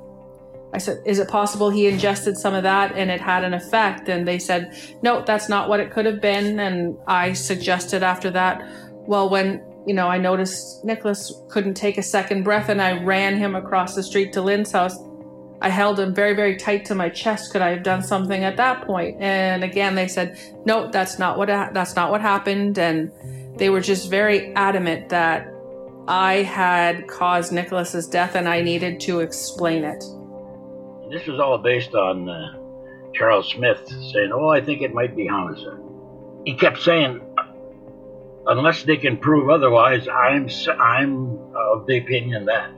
I 0.74 0.78
said, 0.78 1.02
Is 1.06 1.20
it 1.20 1.28
possible 1.28 1.70
he 1.70 1.88
ingested 1.88 2.38
some 2.38 2.54
of 2.54 2.64
that 2.64 2.96
and 2.96 3.12
it 3.12 3.20
had 3.20 3.44
an 3.44 3.54
effect? 3.54 4.08
And 4.08 4.28
they 4.28 4.40
said, 4.40 4.76
No, 5.02 5.24
that's 5.24 5.50
not 5.50 5.70
what 5.70 5.80
it 5.80 5.92
could 5.92 6.06
have 6.06 6.22
been. 6.22 6.60
And 6.60 6.98
I 7.08 7.34
suggested 7.34 8.04
after 8.04 8.32
that, 8.32 8.64
Well, 8.92 9.30
when 9.30 9.64
you 9.86 9.96
know, 9.96 10.08
I 10.08 10.18
noticed 10.18 10.86
Nicholas 10.86 11.34
couldn't 11.50 11.74
take 11.74 11.98
a 11.98 12.04
second 12.04 12.44
breath 12.44 12.70
and 12.70 12.82
I 12.82 13.04
ran 13.04 13.38
him 13.38 13.56
across 13.56 13.96
the 13.96 14.04
street 14.04 14.32
to 14.34 14.42
Lynn's 14.42 14.72
house. 14.72 14.96
I 15.62 15.70
held 15.70 16.00
him 16.00 16.14
very, 16.14 16.36
very 16.36 16.56
tight 16.56 16.86
to 16.86 16.96
my 16.96 17.10
chest. 17.10 17.52
Could 17.52 17.62
I 17.62 17.70
have 17.70 17.84
done 17.84 18.02
something 18.02 18.44
at 18.44 18.58
that 18.58 18.86
point? 18.86 19.20
And 19.20 19.64
again, 19.64 19.96
they 19.96 20.08
said, 20.08 20.40
no, 20.66 20.90
that's 20.90 21.20
not 21.20 21.38
what, 21.38 21.48
that's 21.48 21.96
not 21.96 22.12
what 22.12 22.22
happened. 22.22 22.78
And 22.78 23.12
they 23.58 23.70
were 23.70 23.82
just 23.82 24.10
very 24.10 24.54
adamant 24.56 25.10
that 25.10 25.51
I 26.12 26.44
had 26.44 27.08
caused 27.08 27.54
Nicholas's 27.54 28.06
death 28.06 28.36
and 28.36 28.46
I 28.46 28.60
needed 28.60 29.00
to 29.02 29.22
explain 29.22 29.86
it. 29.86 30.04
This 31.10 31.26
was 31.26 31.40
all 31.40 31.58
based 31.58 31.96
on 31.96 32.28
uh, 32.28 32.58
Charles 33.14 33.50
Smith 33.50 33.88
saying, 33.88 34.32
oh, 34.34 34.50
I 34.50 34.60
think 34.60 34.82
it 34.82 34.94
might 34.94 35.16
be 35.16 35.26
homicide. 35.26 35.80
He 36.46 36.56
kept 36.56 36.82
saying, 36.82 37.22
unless 38.46 38.84
they 38.84 38.98
can 38.98 39.16
prove 39.16 39.50
otherwise, 39.50 40.06
I'm 40.10 40.50
I'm 40.78 41.40
of 41.56 41.86
the 41.88 42.00
opinion 42.00 42.44
that, 42.44 42.72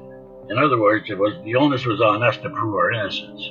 in 0.51 0.59
other 0.59 0.79
words, 0.79 1.09
it 1.09 1.17
was 1.17 1.33
the 1.43 1.55
onus 1.55 1.87
was 1.87 2.01
on 2.01 2.21
us 2.21 2.37
to 2.37 2.51
prove 2.51 2.75
our 2.75 2.91
innocence, 2.91 3.49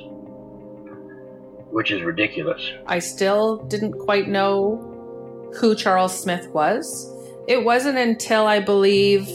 which 1.71 1.91
is 1.91 2.03
ridiculous. 2.03 2.71
I 2.85 2.99
still 2.99 3.57
didn't 3.57 3.99
quite 3.99 4.29
know 4.29 5.51
who 5.59 5.75
Charles 5.75 6.17
Smith 6.17 6.47
was. 6.51 7.13
It 7.49 7.65
wasn't 7.65 7.97
until 7.97 8.47
I 8.47 8.61
believe 8.61 9.27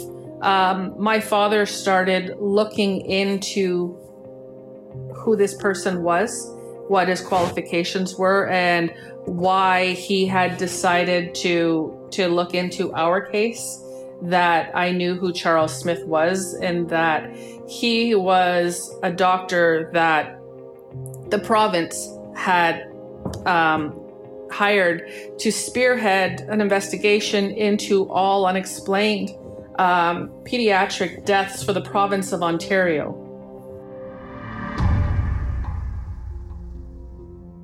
um, 0.42 0.94
my 0.98 1.20
father 1.20 1.66
started 1.66 2.37
looking 2.38 3.01
into 3.03 3.96
who 5.14 5.37
this 5.37 5.55
person 5.55 6.03
was, 6.03 6.55
what 6.88 7.09
his 7.09 7.20
qualifications 7.20 8.16
were, 8.16 8.48
and 8.48 8.92
why 9.24 9.92
he 9.92 10.27
had 10.27 10.57
decided 10.57 11.35
to 11.35 11.94
to 12.12 12.29
look 12.29 12.55
into 12.55 12.92
our 12.94 13.20
case 13.20 13.83
that 14.22 14.74
I 14.74 14.90
knew 14.92 15.14
who 15.14 15.33
Charles 15.33 15.79
Smith 15.79 16.05
was 16.07 16.55
and 16.55 16.88
that 16.88 17.31
he 17.68 18.14
was 18.14 18.96
a 19.03 19.12
doctor 19.12 19.90
that 19.92 20.40
the 21.31 21.38
province 21.38 22.09
had 22.35 22.90
um, 23.44 24.01
hired 24.51 25.38
to 25.38 25.53
spearhead 25.53 26.40
an 26.48 26.61
investigation 26.61 27.51
into 27.51 28.09
all 28.11 28.46
unexplained 28.46 29.31
um, 29.78 30.28
pediatric 30.44 31.24
deaths 31.24 31.62
for 31.62 31.72
the 31.72 31.80
province 31.80 32.32
of 32.32 32.42
Ontario. 32.42 33.24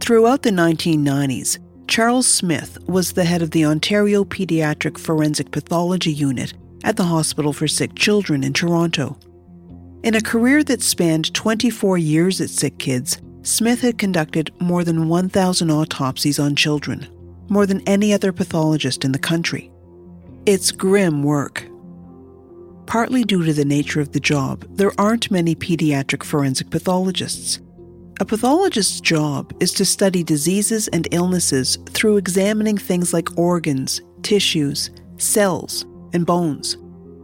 Throughout 0.01 0.43
the 0.43 0.51
1990s, 0.51 1.59
Charles 1.89 2.27
Smith 2.27 2.79
was 2.87 3.13
the 3.13 3.25
head 3.25 3.43
of 3.43 3.53
the 3.53 3.65
Ontario 3.65 4.25
Pediatric 4.25 4.99
Forensic 4.99 5.51
Pathology 5.51 6.13
Unit 6.13 6.53
at 6.83 6.97
the 6.97 7.05
Hospital 7.05 7.53
for 7.53 7.67
Sick 7.67 7.95
Children 7.95 8.45
in 8.45 8.53
Toronto. 8.53 9.19
In 10.03 10.15
a 10.15 10.21
career 10.21 10.63
that 10.65 10.83
spanned 10.83 11.33
24 11.33 11.97
years 11.97 12.41
at 12.41 12.51
Sick 12.51 12.79
Kids, 12.79 13.23
Smith 13.43 13.81
had 13.81 13.97
conducted 13.97 14.53
more 14.61 14.85
than 14.85 15.09
1,000 15.09 15.71
autopsies 15.71 16.39
on 16.39 16.55
children, 16.57 17.07
more 17.49 17.65
than 17.65 17.87
any 17.89 18.13
other 18.13 18.33
pathologist 18.33 19.05
in 19.05 19.13
the 19.13 19.19
country. 19.19 19.71
It's 20.45 20.71
grim 20.71 21.23
work. 21.23 21.67
Partly 22.87 23.25
due 23.25 23.45
to 23.45 23.53
the 23.53 23.65
nature 23.65 24.01
of 24.01 24.13
the 24.13 24.21
job, 24.21 24.65
there 24.77 24.93
aren't 24.99 25.31
many 25.31 25.55
pediatric 25.55 26.23
forensic 26.23 26.71
pathologists. 26.71 27.61
A 28.21 28.25
pathologist's 28.25 29.01
job 29.01 29.53
is 29.61 29.73
to 29.73 29.85
study 29.85 30.23
diseases 30.23 30.87
and 30.89 31.09
illnesses 31.11 31.79
through 31.91 32.17
examining 32.17 32.79
things 32.79 33.13
like 33.13 33.37
organs, 33.37 34.01
tissues, 34.23 34.91
cells, 35.17 35.85
and 36.13 36.25
bones. 36.25 36.77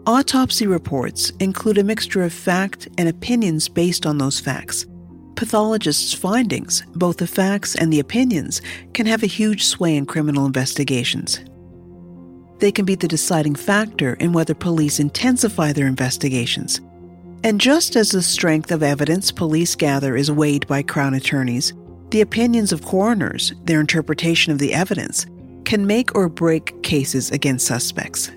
Autopsy 0.06 0.66
reports 0.66 1.30
include 1.38 1.78
a 1.78 1.84
mixture 1.84 2.24
of 2.24 2.32
fact 2.32 2.88
and 2.98 3.08
opinions 3.08 3.68
based 3.68 4.06
on 4.06 4.18
those 4.18 4.40
facts. 4.40 4.86
Pathologists' 5.36 6.12
findings, 6.12 6.82
both 6.96 7.18
the 7.18 7.26
facts 7.26 7.76
and 7.76 7.92
the 7.92 8.00
opinions, 8.00 8.60
can 8.92 9.06
have 9.06 9.22
a 9.22 9.26
huge 9.26 9.64
sway 9.64 9.96
in 9.96 10.06
criminal 10.06 10.46
investigations. 10.46 11.40
They 12.60 12.70
can 12.70 12.84
be 12.84 12.94
the 12.94 13.08
deciding 13.08 13.56
factor 13.56 14.14
in 14.14 14.32
whether 14.32 14.54
police 14.54 15.00
intensify 15.00 15.72
their 15.72 15.86
investigations 15.86 16.80
and 17.42 17.60
just 17.60 17.96
as 17.96 18.10
the 18.10 18.22
strength 18.22 18.70
of 18.70 18.82
evidence 18.82 19.32
police 19.32 19.74
gather 19.74 20.14
is 20.14 20.30
weighed 20.30 20.66
by 20.66 20.82
Crown 20.82 21.14
attorneys, 21.14 21.72
the 22.10 22.20
opinions 22.20 22.70
of 22.72 22.84
coroners, 22.84 23.54
their 23.64 23.80
interpretation 23.80 24.52
of 24.52 24.58
the 24.58 24.74
evidence, 24.74 25.26
can 25.64 25.86
make 25.86 26.14
or 26.14 26.28
break 26.28 26.82
cases 26.82 27.30
against 27.30 27.66
suspects. 27.66 28.30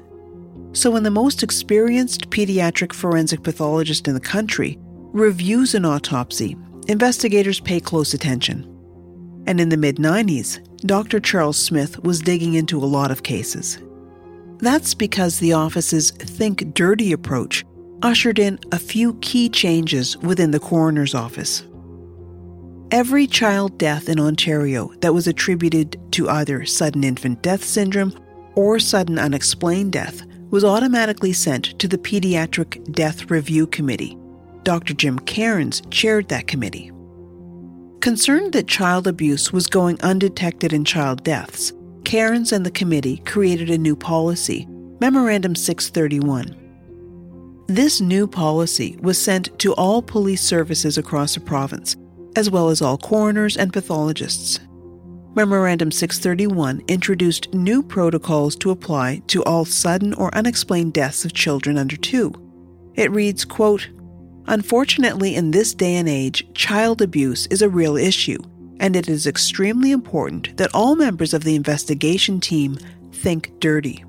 So 0.72 0.90
when 0.90 1.04
the 1.04 1.12
most 1.12 1.44
experienced 1.44 2.30
pediatric 2.30 2.94
forensic 2.94 3.44
pathologist 3.44 4.08
in 4.08 4.14
the 4.14 4.20
country 4.20 4.80
reviews 5.12 5.76
an 5.76 5.86
autopsy, 5.86 6.56
investigators 6.88 7.60
pay 7.60 7.80
close 7.80 8.14
attention. 8.14 8.70
And 9.46 9.60
in 9.60 9.68
the 9.68 9.78
mid 9.78 9.98
90s, 9.98 10.66
Dr. 10.78 11.20
Charles 11.20 11.58
Smith 11.58 12.02
was 12.04 12.22
digging 12.22 12.54
into 12.54 12.80
a 12.80 12.86
lot 12.86 13.12
of 13.12 13.24
cases. 13.24 13.80
That's 14.64 14.94
because 14.94 15.40
the 15.40 15.52
office's 15.52 16.12
Think 16.12 16.74
Dirty 16.74 17.12
approach 17.12 17.66
ushered 18.02 18.40
in 18.40 18.58
a 18.72 18.80
few 18.80 19.16
key 19.16 19.50
changes 19.50 20.18
within 20.20 20.52
the 20.52 20.60
coroner's 20.62 21.14
office. 21.14 21.68
Every 22.90 23.28
child 23.28 23.78
death 23.78 24.08
in 24.08 24.22
Ontario 24.22 24.94
that 25.02 25.14
was 25.14 25.28
attributed 25.28 26.00
to 26.14 26.30
either 26.30 26.64
sudden 26.64 27.04
infant 27.04 27.42
death 27.42 27.62
syndrome 27.62 28.18
or 28.56 28.80
sudden 28.80 29.20
unexplained 29.20 29.92
death 29.92 30.26
was 30.50 30.64
automatically 30.64 31.34
sent 31.34 31.78
to 31.80 31.90
the 31.90 31.98
Pediatric 31.98 32.90
Death 32.94 33.30
Review 33.30 33.68
Committee. 33.68 34.18
Dr. 34.64 34.94
Jim 34.94 35.20
Cairns 35.20 35.82
chaired 35.92 36.30
that 36.30 36.48
committee. 36.48 36.90
Concerned 38.00 38.54
that 38.54 38.70
child 38.70 39.08
abuse 39.08 39.52
was 39.52 39.68
going 39.68 40.00
undetected 40.00 40.72
in 40.72 40.86
child 40.86 41.22
deaths, 41.26 41.74
Cairns 42.04 42.52
and 42.52 42.66
the 42.66 42.72
committee 42.72 43.18
created 43.26 43.70
a 43.70 43.78
new 43.78 43.96
policy, 43.96 44.68
Memorandum 45.00 45.56
631, 45.56 46.64
this 47.68 48.02
new 48.02 48.28
policy 48.28 48.98
was 49.02 49.20
sent 49.20 49.58
to 49.60 49.74
all 49.74 50.02
police 50.02 50.42
services 50.42 50.98
across 50.98 51.34
the 51.34 51.40
province, 51.40 51.96
as 52.36 52.50
well 52.50 52.70
as 52.70 52.82
all 52.82 52.98
coroners 52.98 53.56
and 53.56 53.72
pathologists. 53.72 54.60
Memorandum 55.34 55.90
631 55.90 56.82
introduced 56.88 57.54
new 57.54 57.82
protocols 57.82 58.56
to 58.58 58.70
apply 58.70 59.24
to 59.28 59.44
all 59.46 59.64
sudden 59.64 60.14
or 60.16 60.36
unexplained 60.36 60.94
deaths 60.94 61.24
of 61.24 61.34
children 61.34 61.78
under 61.78 61.96
2. 61.96 62.34
It 62.96 63.12
reads, 63.12 63.46
quote, 63.46 63.90
Unfortunately, 64.46 65.34
in 65.34 65.52
this 65.52 65.74
day 65.74 65.96
and 65.96 66.10
age, 66.10 66.46
child 66.54 67.02
abuse 67.02 67.48
is 67.48 67.62
a 67.62 67.70
real 67.70 67.96
issue, 67.96 68.38
and 68.80 68.96
it 68.96 69.08
is 69.08 69.28
extremely 69.28 69.92
important 69.92 70.56
that 70.58 70.74
all 70.74 70.96
members 70.96 71.34
of 71.34 71.44
the 71.44 71.56
investigation 71.56 72.40
team 72.40 72.78
think 73.12 73.52
dirty. 73.60 74.04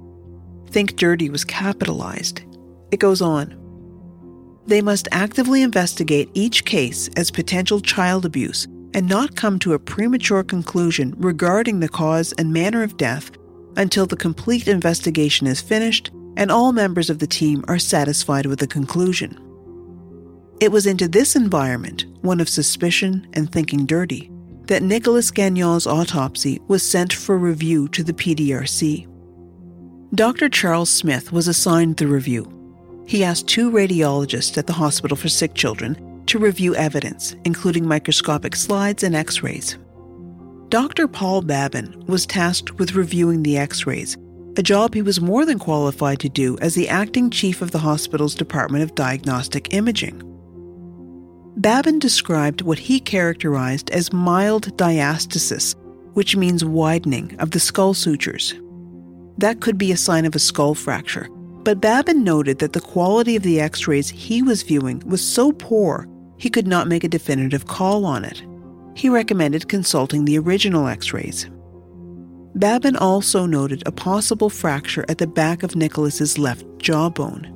Think 0.74 0.96
Dirty 0.96 1.30
was 1.30 1.44
capitalized. 1.44 2.42
It 2.90 2.98
goes 2.98 3.22
on. 3.22 3.54
They 4.66 4.82
must 4.82 5.06
actively 5.12 5.62
investigate 5.62 6.30
each 6.34 6.64
case 6.64 7.08
as 7.16 7.30
potential 7.30 7.80
child 7.80 8.24
abuse 8.26 8.66
and 8.92 9.08
not 9.08 9.36
come 9.36 9.60
to 9.60 9.74
a 9.74 9.78
premature 9.78 10.42
conclusion 10.42 11.14
regarding 11.18 11.78
the 11.78 11.88
cause 11.88 12.32
and 12.38 12.52
manner 12.52 12.82
of 12.82 12.96
death 12.96 13.30
until 13.76 14.06
the 14.06 14.16
complete 14.16 14.66
investigation 14.66 15.46
is 15.46 15.60
finished 15.60 16.10
and 16.36 16.50
all 16.50 16.72
members 16.72 17.08
of 17.08 17.20
the 17.20 17.26
team 17.28 17.64
are 17.68 17.78
satisfied 17.78 18.46
with 18.46 18.58
the 18.58 18.66
conclusion. 18.66 19.38
It 20.60 20.72
was 20.72 20.86
into 20.86 21.06
this 21.06 21.36
environment, 21.36 22.06
one 22.22 22.40
of 22.40 22.48
suspicion 22.48 23.28
and 23.34 23.50
thinking 23.50 23.86
dirty, 23.86 24.28
that 24.66 24.82
Nicholas 24.82 25.30
Gagnon's 25.30 25.86
autopsy 25.86 26.60
was 26.68 26.82
sent 26.82 27.12
for 27.12 27.38
review 27.38 27.88
to 27.88 28.02
the 28.02 28.12
PDRC. 28.12 29.06
Dr. 30.14 30.48
Charles 30.48 30.90
Smith 30.90 31.32
was 31.32 31.48
assigned 31.48 31.96
the 31.96 32.06
review. 32.06 32.50
He 33.06 33.24
asked 33.24 33.48
two 33.48 33.70
radiologists 33.70 34.56
at 34.56 34.66
the 34.66 34.72
Hospital 34.72 35.16
for 35.16 35.28
Sick 35.28 35.54
Children 35.54 36.22
to 36.26 36.38
review 36.38 36.74
evidence, 36.74 37.36
including 37.44 37.86
microscopic 37.86 38.56
slides 38.56 39.02
and 39.02 39.14
x 39.14 39.42
rays. 39.42 39.76
Dr. 40.68 41.06
Paul 41.06 41.42
Babyn 41.42 42.06
was 42.08 42.26
tasked 42.26 42.78
with 42.78 42.94
reviewing 42.94 43.42
the 43.42 43.58
x 43.58 43.86
rays, 43.86 44.16
a 44.56 44.62
job 44.62 44.94
he 44.94 45.02
was 45.02 45.20
more 45.20 45.44
than 45.44 45.58
qualified 45.58 46.20
to 46.20 46.28
do 46.28 46.56
as 46.58 46.74
the 46.74 46.88
acting 46.88 47.28
chief 47.28 47.60
of 47.60 47.72
the 47.72 47.78
hospital's 47.78 48.34
Department 48.34 48.84
of 48.84 48.94
Diagnostic 48.94 49.74
Imaging. 49.74 50.33
Babyn 51.60 52.00
described 52.00 52.62
what 52.62 52.78
he 52.78 52.98
characterized 52.98 53.90
as 53.90 54.12
mild 54.12 54.76
diastasis, 54.76 55.76
which 56.14 56.36
means 56.36 56.64
widening 56.64 57.36
of 57.38 57.52
the 57.52 57.60
skull 57.60 57.94
sutures. 57.94 58.54
That 59.38 59.60
could 59.60 59.78
be 59.78 59.92
a 59.92 59.96
sign 59.96 60.24
of 60.24 60.34
a 60.34 60.40
skull 60.40 60.74
fracture, 60.74 61.28
but 61.62 61.80
Babyn 61.80 62.24
noted 62.24 62.58
that 62.58 62.72
the 62.72 62.80
quality 62.80 63.36
of 63.36 63.42
the 63.42 63.60
x 63.60 63.86
rays 63.86 64.10
he 64.10 64.42
was 64.42 64.62
viewing 64.62 65.02
was 65.06 65.26
so 65.26 65.52
poor 65.52 66.08
he 66.38 66.50
could 66.50 66.66
not 66.66 66.88
make 66.88 67.04
a 67.04 67.08
definitive 67.08 67.66
call 67.66 68.04
on 68.04 68.24
it. 68.24 68.42
He 68.96 69.08
recommended 69.08 69.68
consulting 69.68 70.24
the 70.24 70.38
original 70.38 70.88
x 70.88 71.12
rays. 71.12 71.48
Babyn 72.56 72.96
also 73.00 73.46
noted 73.46 73.82
a 73.86 73.92
possible 73.92 74.50
fracture 74.50 75.04
at 75.08 75.18
the 75.18 75.26
back 75.26 75.62
of 75.62 75.74
Nicholas's 75.74 76.38
left 76.38 76.64
jawbone. 76.78 77.50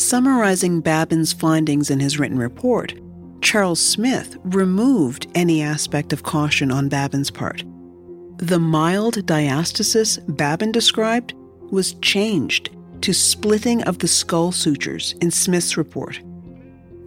Summarizing 0.00 0.80
Babyn's 0.80 1.34
findings 1.34 1.90
in 1.90 2.00
his 2.00 2.18
written 2.18 2.38
report, 2.38 2.94
Charles 3.42 3.80
Smith 3.80 4.38
removed 4.44 5.26
any 5.34 5.60
aspect 5.60 6.14
of 6.14 6.22
caution 6.22 6.72
on 6.72 6.88
Babyn's 6.88 7.30
part. 7.30 7.62
The 8.38 8.58
mild 8.58 9.26
diastasis 9.26 10.18
Babyn 10.36 10.72
described 10.72 11.34
was 11.70 11.92
changed 12.00 12.70
to 13.02 13.12
splitting 13.12 13.82
of 13.82 13.98
the 13.98 14.08
skull 14.08 14.52
sutures 14.52 15.14
in 15.20 15.30
Smith's 15.30 15.76
report. 15.76 16.18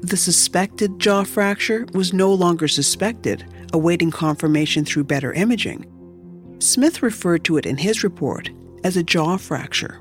The 0.02 0.16
suspected 0.16 1.00
jaw 1.00 1.24
fracture 1.24 1.88
was 1.96 2.14
no 2.14 2.32
longer 2.32 2.68
suspected, 2.68 3.44
awaiting 3.74 4.12
confirmation 4.12 4.86
through 4.86 5.06
better 5.06 5.34
imaging. 5.34 5.88
Smith 6.60 7.02
referred 7.02 7.44
to 7.46 7.58
it 7.58 7.66
in 7.66 7.78
his 7.78 8.04
report 8.04 8.52
as 8.84 8.98
a 8.98 9.04
jaw 9.04 9.38
fracture. 9.38 10.00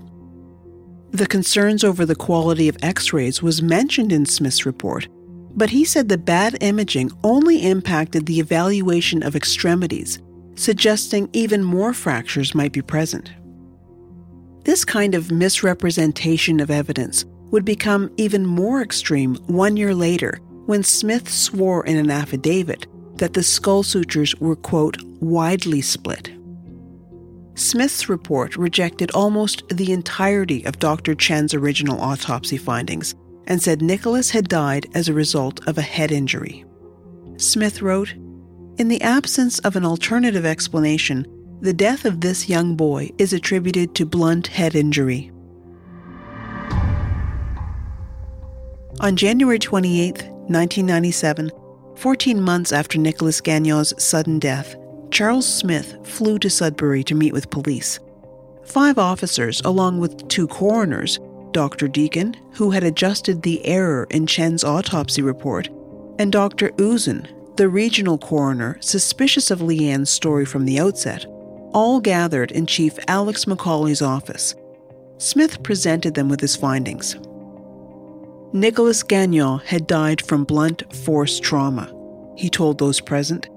The 1.13 1.27
concerns 1.27 1.85
over 1.85 2.07
the 2.07 2.15
quality 2.15 2.69
of 2.69 2.79
x 2.83 3.13
rays 3.13 3.43
was 3.43 3.61
mentioned 3.61 4.13
in 4.13 4.25
Smith's 4.25 4.65
report, 4.65 5.09
but 5.55 5.69
he 5.69 5.85
said 5.85 6.09
the 6.09 6.17
bad 6.17 6.57
imaging 6.63 7.13
only 7.23 7.67
impacted 7.67 8.25
the 8.25 8.41
evaluation 8.41 9.23
of 9.23 9.37
extremities, 9.37 10.21
suggesting 10.55 11.29
even 11.35 11.63
more 11.63 11.93
fractures 11.93 12.55
might 12.55 12.73
be 12.73 12.81
present. 12.81 13.31
This 14.65 14.87
kind 14.87 15.15
of 15.15 15.31
misrepresentation 15.31 16.61
of 16.61 16.71
evidence 16.71 17.27
would 17.51 17.67
become 17.67 18.11
even 18.17 18.47
more 18.47 18.81
extreme 18.81 19.35
one 19.49 19.77
year 19.77 19.95
later 19.95 20.41
when 20.65 20.83
Smith 20.83 21.29
swore 21.29 21.85
in 21.85 21.99
an 21.99 22.11
affidavit 22.11 22.87
that 23.17 23.35
the 23.35 23.43
skull 23.43 23.83
sutures 23.83 24.35
were, 24.37 24.57
quote, 24.57 24.97
widely 25.21 25.83
split. 25.83 26.31
Smith's 27.55 28.09
report 28.09 28.57
rejected 28.57 29.11
almost 29.11 29.63
the 29.69 29.93
entirety 29.93 30.65
of 30.65 30.79
Dr. 30.79 31.15
Chen's 31.15 31.53
original 31.53 32.01
autopsy 32.01 32.57
findings 32.57 33.15
and 33.47 33.63
said 33.63 33.83
Nicholas 33.83 34.31
had 34.31 34.49
died 34.49 34.87
as 34.95 35.09
a 35.09 35.15
result 35.15 35.67
of 35.67 35.77
a 35.77 35.83
head 35.83 36.11
injury. 36.11 36.65
Smith 37.37 37.83
wrote 37.83 38.15
In 38.79 38.89
the 38.89 39.03
absence 39.03 39.59
of 39.61 39.77
an 39.77 39.85
alternative 39.85 40.47
explanation, 40.47 41.27
the 41.61 41.73
death 41.73 42.05
of 42.05 42.21
this 42.21 42.49
young 42.49 42.75
boy 42.75 43.11
is 43.19 43.33
attributed 43.33 43.95
to 43.95 44.07
blunt 44.07 44.47
head 44.47 44.75
injury. 44.75 45.31
On 49.01 49.17
January 49.17 49.59
28, 49.59 50.13
1997, 50.13 51.51
14 51.97 52.41
months 52.41 52.73
after 52.73 52.99
Nicholas 52.99 53.41
Gagnon's 53.41 53.93
sudden 54.03 54.39
death, 54.39 54.77
Charles 55.13 55.47
Smith 55.47 55.99
flew 56.05 56.39
to 56.39 56.49
Sudbury 56.49 57.05
to 57.05 57.15
meet 57.15 57.35
with 57.35 57.51
police. 57.51 58.01
Five 58.65 58.97
officers, 58.97 59.61
along 59.63 60.01
with 60.01 60.27
two 60.29 60.49
coroners, 60.49 61.21
Dr. 61.51 61.87
Deacon, 61.87 62.35
who 62.53 62.71
had 62.71 62.83
adjusted 62.83 63.43
the 63.43 63.63
error 63.67 64.07
in 64.09 64.27
Chen's 64.27 64.65
autopsy 64.65 65.21
report, 65.21 65.69
and 66.19 66.33
Dr. 66.33 66.71
Uzen, 66.79 67.29
the 67.57 67.69
regional 67.69 68.17
coroner 68.17 68.79
suspicious 68.81 69.51
of 69.51 69.61
Leanne's 69.61 70.09
story 70.09 70.47
from 70.47 70.65
the 70.65 70.81
outset, 70.81 71.27
all 71.75 72.01
gathered 72.01 72.51
in 72.51 72.65
Chief 72.65 72.99
Alex 73.07 73.45
McCauley's 73.45 74.01
office. 74.01 74.55
Smith 75.19 75.63
presented 75.63 76.15
them 76.15 76.31
with 76.31 76.41
his 76.41 76.57
findings. 76.57 77.17
Nicholas 78.55 79.03
Gagnon 79.03 79.59
had 79.59 79.87
died 79.87 80.23
from 80.23 80.45
blunt 80.45 80.91
force 81.05 81.39
trauma, 81.39 81.95
he 82.35 82.49
told 82.49 82.79
those 82.79 82.99
present 82.99 83.51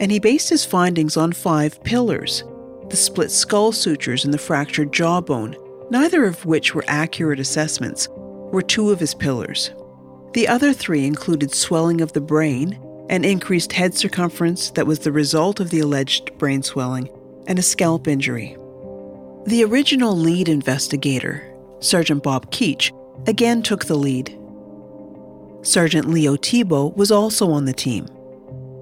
and 0.00 0.10
he 0.10 0.18
based 0.18 0.48
his 0.48 0.64
findings 0.64 1.16
on 1.16 1.32
five 1.32 1.82
pillars 1.84 2.42
the 2.90 2.96
split 2.96 3.30
skull 3.30 3.70
sutures 3.70 4.24
and 4.24 4.34
the 4.34 4.38
fractured 4.38 4.92
jawbone, 4.92 5.56
neither 5.90 6.24
of 6.24 6.44
which 6.44 6.74
were 6.74 6.84
accurate 6.88 7.38
assessments, 7.38 8.08
were 8.10 8.62
two 8.62 8.90
of 8.90 8.98
his 8.98 9.14
pillars. 9.14 9.70
The 10.32 10.48
other 10.48 10.72
three 10.72 11.06
included 11.06 11.54
swelling 11.54 12.00
of 12.00 12.12
the 12.12 12.20
brain, 12.20 12.80
an 13.08 13.24
increased 13.24 13.72
head 13.72 13.94
circumference 13.94 14.70
that 14.70 14.86
was 14.86 14.98
the 14.98 15.12
result 15.12 15.60
of 15.60 15.70
the 15.70 15.78
alleged 15.78 16.36
brain 16.36 16.64
swelling, 16.64 17.08
and 17.46 17.60
a 17.60 17.62
scalp 17.62 18.08
injury. 18.08 18.56
The 19.46 19.64
original 19.64 20.16
lead 20.16 20.48
investigator, 20.48 21.44
Sergeant 21.78 22.24
Bob 22.24 22.50
Keach, 22.50 22.90
again 23.28 23.62
took 23.62 23.84
the 23.84 23.94
lead. 23.94 24.36
Sergeant 25.62 26.08
Leo 26.08 26.36
Thibault 26.36 26.94
was 26.96 27.12
also 27.12 27.50
on 27.50 27.66
the 27.66 27.72
team. 27.72 28.08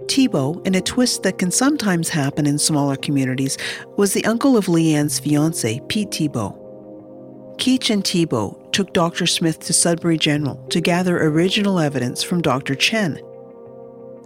Thibault, 0.08 0.62
in 0.64 0.74
a 0.74 0.80
twist 0.80 1.22
that 1.22 1.38
can 1.38 1.50
sometimes 1.50 2.08
happen 2.08 2.46
in 2.46 2.58
smaller 2.58 2.96
communities, 2.96 3.58
was 3.96 4.12
the 4.12 4.24
uncle 4.24 4.56
of 4.56 4.66
Leanne's 4.66 5.18
fiance, 5.18 5.80
Pete 5.88 6.12
Thibault. 6.12 6.64
Keach 7.58 7.90
and 7.90 8.06
Thibault 8.06 8.68
took 8.72 8.92
Dr. 8.92 9.26
Smith 9.26 9.60
to 9.60 9.72
Sudbury 9.72 10.16
General 10.16 10.56
to 10.70 10.80
gather 10.80 11.20
original 11.26 11.80
evidence 11.80 12.22
from 12.22 12.40
Dr. 12.40 12.74
Chen. 12.74 13.20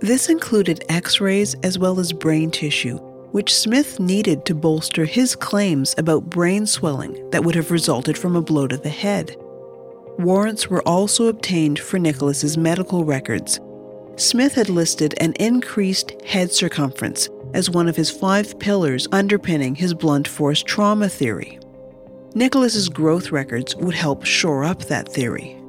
This 0.01 0.29
included 0.29 0.85
x 0.89 1.21
rays 1.21 1.55
as 1.63 1.79
well 1.79 1.99
as 1.99 2.13
brain 2.13 2.51
tissue, 2.51 2.99
which 3.33 3.55
Smith 3.55 3.99
needed 3.99 4.45
to 4.45 4.55
bolster 4.55 5.05
his 5.07 5.35
claims 5.35 5.95
about 5.97 6.29
brain 6.29 6.67
swelling 6.67 7.31
that 7.31 7.45
would 7.45 7.55
have 7.55 7.71
resulted 7.71 8.19
from 8.19 8.37
a 8.37 8.43
blow 8.43 8.67
to 8.67 8.77
the 8.77 8.91
head. 8.91 9.37
Warrants 10.19 10.69
were 10.69 10.87
also 10.87 11.29
obtained 11.29 11.79
for 11.79 11.99
Nicholas's 11.99 12.59
medical 12.59 13.05
records 13.05 13.59
Smith 14.23 14.55
had 14.55 14.69
listed 14.69 15.17
an 15.21 15.33
increased 15.41 16.13
head 16.23 16.53
circumference 16.53 17.29
as 17.55 17.69
one 17.69 17.89
of 17.89 17.97
his 17.97 18.09
five 18.09 18.57
pillars 18.61 19.09
underpinning 19.11 19.75
his 19.75 19.95
blunt 19.95 20.29
force 20.29 20.63
trauma 20.63 21.09
theory. 21.09 21.59
Nicholas's 22.33 22.89
growth 22.89 23.33
records 23.33 23.75
would 23.75 23.97
help 23.97 24.25
shore 24.25 24.63
up 24.63 24.85
that 24.85 25.09
theory. 25.09 25.61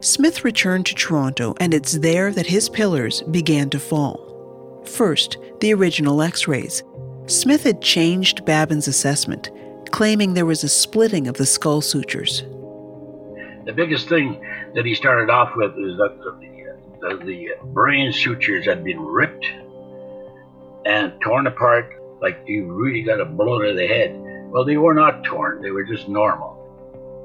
Smith 0.00 0.42
returned 0.42 0.86
to 0.86 0.94
Toronto, 0.94 1.54
and 1.60 1.74
it's 1.74 1.98
there 1.98 2.32
that 2.32 2.46
his 2.46 2.70
pillars 2.70 3.20
began 3.24 3.68
to 3.68 3.78
fall. 3.78 4.82
First, 4.86 5.36
the 5.60 5.74
original 5.74 6.22
x 6.22 6.48
rays. 6.48 6.82
Smith 7.26 7.62
had 7.62 7.82
changed 7.82 8.46
Babyn's 8.46 8.88
assessment, 8.88 9.50
claiming 9.90 10.32
there 10.32 10.46
was 10.46 10.64
a 10.64 10.68
splitting 10.70 11.28
of 11.28 11.36
the 11.36 11.44
skull 11.44 11.82
sutures. 11.82 12.40
The 13.66 13.74
biggest 13.76 14.08
thing 14.08 14.40
that 14.74 14.86
he 14.86 14.94
started 14.94 15.28
off 15.28 15.54
with 15.56 15.72
is 15.72 15.98
that 15.98 16.16
the 17.14 17.50
brain 17.64 18.12
sutures 18.12 18.66
had 18.66 18.84
been 18.84 19.00
ripped 19.00 19.46
and 20.84 21.12
torn 21.20 21.46
apart 21.46 21.92
like 22.20 22.38
you 22.46 22.72
really 22.72 23.02
got 23.02 23.20
a 23.20 23.24
blow 23.24 23.60
to 23.60 23.74
the 23.74 23.86
head. 23.86 24.12
Well, 24.50 24.64
they 24.64 24.76
were 24.76 24.94
not 24.94 25.24
torn, 25.24 25.60
they 25.62 25.70
were 25.70 25.84
just 25.84 26.08
normal. 26.08 26.54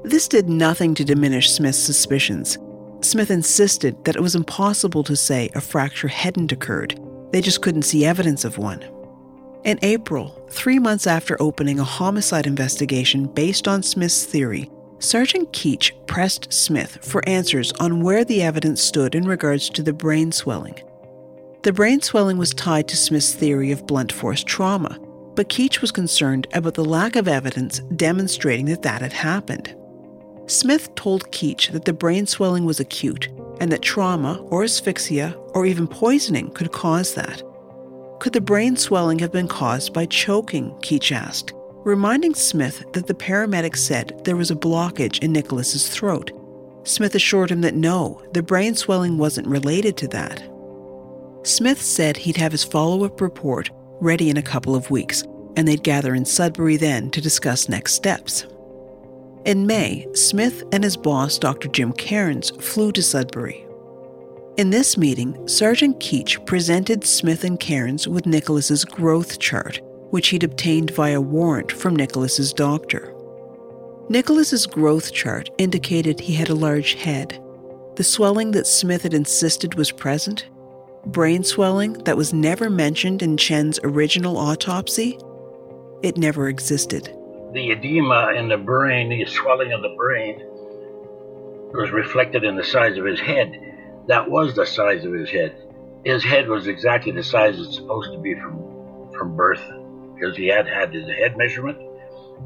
This 0.04 0.28
did 0.28 0.48
nothing 0.48 0.94
to 0.96 1.04
diminish 1.04 1.50
Smith's 1.50 1.78
suspicions. 1.78 2.58
Smith 3.00 3.30
insisted 3.30 4.04
that 4.04 4.16
it 4.16 4.22
was 4.22 4.34
impossible 4.34 5.02
to 5.04 5.16
say 5.16 5.50
a 5.54 5.60
fracture 5.60 6.08
hadn't 6.08 6.52
occurred, 6.52 6.98
they 7.30 7.40
just 7.40 7.62
couldn't 7.62 7.82
see 7.82 8.04
evidence 8.04 8.44
of 8.44 8.58
one. 8.58 8.84
In 9.64 9.78
April, 9.82 10.44
three 10.50 10.78
months 10.78 11.06
after 11.06 11.40
opening 11.40 11.78
a 11.78 11.84
homicide 11.84 12.46
investigation 12.46 13.26
based 13.26 13.68
on 13.68 13.82
Smith's 13.82 14.24
theory, 14.24 14.70
Sergeant 15.02 15.52
Keach 15.52 15.90
pressed 16.06 16.52
Smith 16.52 16.96
for 17.02 17.28
answers 17.28 17.72
on 17.80 18.02
where 18.02 18.24
the 18.24 18.40
evidence 18.40 18.80
stood 18.80 19.16
in 19.16 19.24
regards 19.24 19.68
to 19.70 19.82
the 19.82 19.92
brain 19.92 20.30
swelling. 20.30 20.80
The 21.64 21.72
brain 21.72 22.00
swelling 22.00 22.38
was 22.38 22.54
tied 22.54 22.86
to 22.86 22.96
Smith's 22.96 23.34
theory 23.34 23.72
of 23.72 23.84
blunt 23.84 24.12
force 24.12 24.44
trauma, 24.44 25.00
but 25.34 25.48
Keach 25.48 25.80
was 25.80 25.90
concerned 25.90 26.46
about 26.54 26.74
the 26.74 26.84
lack 26.84 27.16
of 27.16 27.26
evidence 27.26 27.80
demonstrating 27.96 28.66
that 28.66 28.82
that 28.82 29.02
had 29.02 29.12
happened. 29.12 29.74
Smith 30.46 30.94
told 30.94 31.32
Keach 31.32 31.72
that 31.72 31.84
the 31.84 31.92
brain 31.92 32.24
swelling 32.24 32.64
was 32.64 32.78
acute 32.78 33.28
and 33.60 33.72
that 33.72 33.82
trauma 33.82 34.36
or 34.50 34.62
asphyxia 34.62 35.36
or 35.52 35.66
even 35.66 35.88
poisoning 35.88 36.48
could 36.52 36.70
cause 36.70 37.14
that. 37.14 37.42
Could 38.20 38.34
the 38.34 38.40
brain 38.40 38.76
swelling 38.76 39.18
have 39.18 39.32
been 39.32 39.48
caused 39.48 39.92
by 39.92 40.06
choking? 40.06 40.70
Keach 40.74 41.10
asked 41.10 41.54
reminding 41.84 42.34
Smith 42.34 42.84
that 42.92 43.06
the 43.06 43.14
paramedic 43.14 43.76
said 43.76 44.20
there 44.24 44.36
was 44.36 44.50
a 44.50 44.56
blockage 44.56 45.22
in 45.22 45.32
Nicholas's 45.32 45.88
throat. 45.88 46.30
Smith 46.84 47.14
assured 47.14 47.50
him 47.50 47.60
that 47.60 47.74
no, 47.74 48.22
the 48.32 48.42
brain 48.42 48.74
swelling 48.74 49.18
wasn't 49.18 49.46
related 49.46 49.96
to 49.96 50.08
that. 50.08 50.42
Smith 51.44 51.80
said 51.80 52.16
he'd 52.16 52.36
have 52.36 52.52
his 52.52 52.64
follow 52.64 53.04
up 53.04 53.20
report 53.20 53.70
ready 54.00 54.30
in 54.30 54.36
a 54.36 54.42
couple 54.42 54.74
of 54.74 54.90
weeks, 54.90 55.22
and 55.56 55.66
they'd 55.66 55.82
gather 55.82 56.14
in 56.14 56.24
Sudbury 56.24 56.76
then 56.76 57.10
to 57.10 57.20
discuss 57.20 57.68
next 57.68 57.94
steps. 57.94 58.46
In 59.44 59.66
May, 59.66 60.06
Smith 60.14 60.62
and 60.72 60.84
his 60.84 60.96
boss, 60.96 61.38
Dr. 61.38 61.68
Jim 61.68 61.92
Cairns, 61.92 62.50
flew 62.50 62.92
to 62.92 63.02
Sudbury. 63.02 63.66
In 64.56 64.70
this 64.70 64.96
meeting, 64.96 65.48
Sergeant 65.48 65.98
Keach 65.98 66.44
presented 66.46 67.04
Smith 67.04 67.42
and 67.42 67.58
Cairns 67.58 68.06
with 68.06 68.26
Nicholas's 68.26 68.84
growth 68.84 69.38
chart 69.38 69.80
which 70.12 70.28
he'd 70.28 70.44
obtained 70.44 70.90
via 70.90 71.18
warrant 71.18 71.72
from 71.72 71.96
Nicholas's 71.96 72.52
doctor. 72.52 73.14
Nicholas's 74.10 74.66
growth 74.66 75.10
chart 75.10 75.48
indicated 75.56 76.20
he 76.20 76.34
had 76.34 76.50
a 76.50 76.54
large 76.54 76.92
head. 76.92 77.42
The 77.96 78.04
swelling 78.04 78.50
that 78.50 78.66
Smith 78.66 79.04
had 79.04 79.14
insisted 79.14 79.74
was 79.74 79.90
present, 79.90 80.50
brain 81.06 81.42
swelling 81.42 81.94
that 82.04 82.18
was 82.18 82.34
never 82.34 82.68
mentioned 82.68 83.22
in 83.22 83.38
Chen's 83.38 83.80
original 83.84 84.36
autopsy, 84.36 85.18
it 86.02 86.18
never 86.18 86.46
existed. 86.46 87.04
The 87.54 87.70
edema 87.70 88.34
in 88.36 88.48
the 88.48 88.58
brain, 88.58 89.08
the 89.08 89.24
swelling 89.24 89.72
of 89.72 89.80
the 89.80 89.94
brain, 89.96 90.42
was 91.72 91.90
reflected 91.90 92.44
in 92.44 92.56
the 92.56 92.64
size 92.64 92.98
of 92.98 93.06
his 93.06 93.18
head. 93.18 93.50
That 94.08 94.30
was 94.30 94.54
the 94.54 94.66
size 94.66 95.06
of 95.06 95.14
his 95.14 95.30
head. 95.30 95.56
His 96.04 96.22
head 96.22 96.48
was 96.48 96.66
exactly 96.66 97.12
the 97.12 97.22
size 97.22 97.58
it's 97.58 97.76
supposed 97.76 98.12
to 98.12 98.18
be 98.18 98.34
from, 98.34 99.10
from 99.16 99.34
birth 99.34 99.62
because 100.22 100.36
he 100.36 100.46
had 100.46 100.66
had 100.68 100.92
his 100.94 101.06
head 101.08 101.36
measurement 101.36 101.78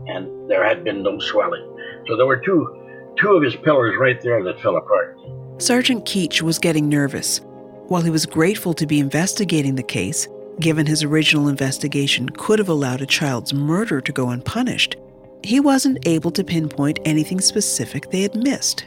and 0.06 0.48
there 0.48 0.66
had 0.66 0.82
been 0.82 1.02
no 1.02 1.18
swelling. 1.18 1.64
So 2.06 2.16
there 2.16 2.26
were 2.26 2.40
two 2.40 2.82
two 3.18 3.32
of 3.34 3.42
his 3.42 3.56
pillars 3.56 3.96
right 3.98 4.20
there 4.22 4.42
that 4.44 4.60
fell 4.60 4.76
apart. 4.76 5.18
Sergeant 5.58 6.04
Keach 6.04 6.42
was 6.42 6.58
getting 6.58 6.88
nervous. 6.88 7.40
While 7.88 8.02
he 8.02 8.10
was 8.10 8.26
grateful 8.26 8.74
to 8.74 8.86
be 8.86 8.98
investigating 8.98 9.74
the 9.74 9.82
case, 9.82 10.28
given 10.60 10.86
his 10.86 11.02
original 11.02 11.48
investigation 11.48 12.28
could 12.28 12.58
have 12.58 12.68
allowed 12.68 13.00
a 13.00 13.06
child's 13.06 13.54
murder 13.54 14.00
to 14.00 14.12
go 14.12 14.30
unpunished, 14.30 14.96
he 15.42 15.60
wasn't 15.60 16.06
able 16.06 16.30
to 16.32 16.44
pinpoint 16.44 16.98
anything 17.04 17.40
specific 17.40 18.10
they 18.10 18.22
had 18.22 18.34
missed. 18.34 18.86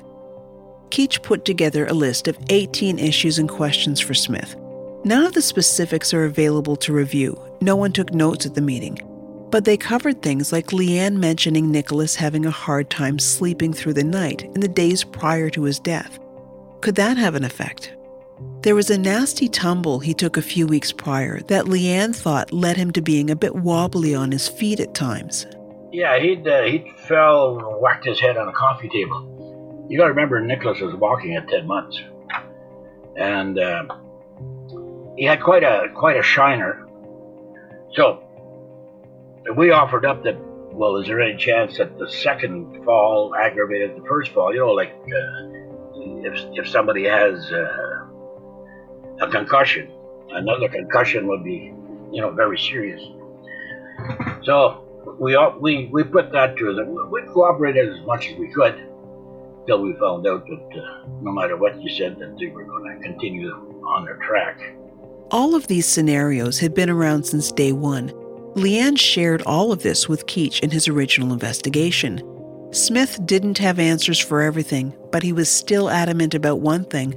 Keach 0.89 1.23
put 1.23 1.45
together 1.45 1.87
a 1.87 1.93
list 1.93 2.27
of 2.27 2.37
18 2.49 2.99
issues 2.99 3.39
and 3.39 3.47
questions 3.49 3.99
for 3.99 4.13
Smith, 4.13 4.55
None 5.05 5.25
of 5.25 5.33
the 5.33 5.41
specifics 5.41 6.13
are 6.13 6.25
available 6.25 6.75
to 6.75 6.91
review. 6.91 7.41
No 7.61 7.75
one 7.75 7.91
took 7.91 8.13
notes 8.13 8.45
at 8.45 8.55
the 8.55 8.61
meeting. 8.61 8.99
But 9.51 9.65
they 9.65 9.77
covered 9.77 10.21
things 10.21 10.51
like 10.51 10.67
Leanne 10.67 11.17
mentioning 11.17 11.71
Nicholas 11.71 12.15
having 12.15 12.45
a 12.45 12.51
hard 12.51 12.89
time 12.89 13.17
sleeping 13.17 13.73
through 13.73 13.93
the 13.93 14.03
night 14.03 14.43
in 14.43 14.61
the 14.61 14.67
days 14.67 15.03
prior 15.03 15.49
to 15.49 15.63
his 15.63 15.79
death. 15.79 16.19
Could 16.81 16.95
that 16.95 17.17
have 17.17 17.35
an 17.35 17.43
effect? 17.43 17.93
There 18.61 18.75
was 18.75 18.89
a 18.89 18.97
nasty 18.97 19.49
tumble 19.49 19.99
he 19.99 20.13
took 20.13 20.37
a 20.37 20.41
few 20.41 20.67
weeks 20.67 20.91
prior 20.91 21.41
that 21.41 21.65
Leanne 21.65 22.15
thought 22.15 22.53
led 22.53 22.77
him 22.77 22.91
to 22.91 23.01
being 23.01 23.29
a 23.29 23.35
bit 23.35 23.55
wobbly 23.55 24.15
on 24.15 24.31
his 24.31 24.47
feet 24.47 24.79
at 24.79 24.93
times. 24.93 25.45
Yeah, 25.91 26.19
he'd 26.19 26.47
uh, 26.47 26.63
he 26.63 26.93
fell, 27.07 27.57
and 27.57 27.81
whacked 27.81 28.05
his 28.05 28.19
head 28.19 28.37
on 28.37 28.47
a 28.47 28.53
coffee 28.53 28.89
table. 28.89 29.87
You 29.89 29.97
got 29.97 30.05
to 30.05 30.11
remember, 30.11 30.39
Nicholas 30.39 30.79
was 30.79 30.93
walking 30.95 31.35
at 31.35 31.47
ten 31.47 31.65
months, 31.65 31.99
and 33.17 33.57
uh, 33.57 33.85
he 35.17 35.25
had 35.25 35.41
quite 35.41 35.63
a 35.63 35.89
quite 35.95 36.15
a 36.15 36.23
shiner. 36.23 36.85
So 37.95 38.23
we 39.55 39.71
offered 39.71 40.05
up 40.05 40.23
that. 40.23 40.37
Well, 40.71 40.97
is 40.97 41.07
there 41.07 41.19
any 41.19 41.37
chance 41.37 41.77
that 41.77 41.97
the 41.97 42.09
second 42.09 42.85
fall 42.85 43.35
aggravated 43.35 43.97
the 43.97 44.07
first 44.07 44.31
fall? 44.31 44.53
You 44.53 44.59
know, 44.59 44.71
like 44.71 44.91
uh, 44.91 45.49
if 46.23 46.33
if 46.53 46.69
somebody 46.69 47.05
has 47.05 47.51
uh, 47.51 48.05
a 49.21 49.27
concussion, 49.29 49.91
another 50.29 50.69
concussion 50.69 51.27
would 51.27 51.43
be, 51.43 51.73
you 52.11 52.21
know, 52.21 52.31
very 52.31 52.57
serious. 52.57 53.01
So 54.43 54.85
we 55.19 55.37
we 55.59 55.89
we 55.91 56.03
put 56.03 56.31
that 56.31 56.55
to 56.57 56.73
them. 56.73 57.11
We 57.11 57.23
cooperated 57.33 57.89
as 57.89 58.05
much 58.05 58.29
as 58.29 58.37
we 58.37 58.47
could 58.53 58.75
till 59.67 59.81
we 59.81 59.93
found 59.99 60.25
out 60.27 60.45
that 60.45 60.79
uh, 60.79 61.07
no 61.21 61.31
matter 61.31 61.57
what 61.57 61.81
you 61.81 61.89
said, 61.89 62.17
that 62.19 62.37
they 62.39 62.47
were 62.47 62.63
going 62.63 62.95
to 62.95 63.03
continue 63.03 63.51
on 63.87 64.05
their 64.05 64.17
track. 64.17 64.59
All 65.31 65.53
of 65.53 65.67
these 65.67 65.85
scenarios 65.85 66.57
had 66.57 66.73
been 66.73 66.89
around 66.89 67.23
since 67.23 67.51
day 67.51 67.71
one. 67.71 68.09
Leanne 68.55 68.97
shared 68.97 69.43
all 69.43 69.71
of 69.71 69.83
this 69.83 70.09
with 70.09 70.25
Keach 70.25 70.61
in 70.61 70.71
his 70.71 70.87
original 70.87 71.31
investigation. 71.31 72.23
Smith 72.71 73.19
didn't 73.25 73.59
have 73.59 73.77
answers 73.77 74.17
for 74.17 74.41
everything, 74.41 74.95
but 75.11 75.21
he 75.21 75.31
was 75.31 75.47
still 75.47 75.89
adamant 75.89 76.33
about 76.33 76.61
one 76.61 76.83
thing 76.85 77.13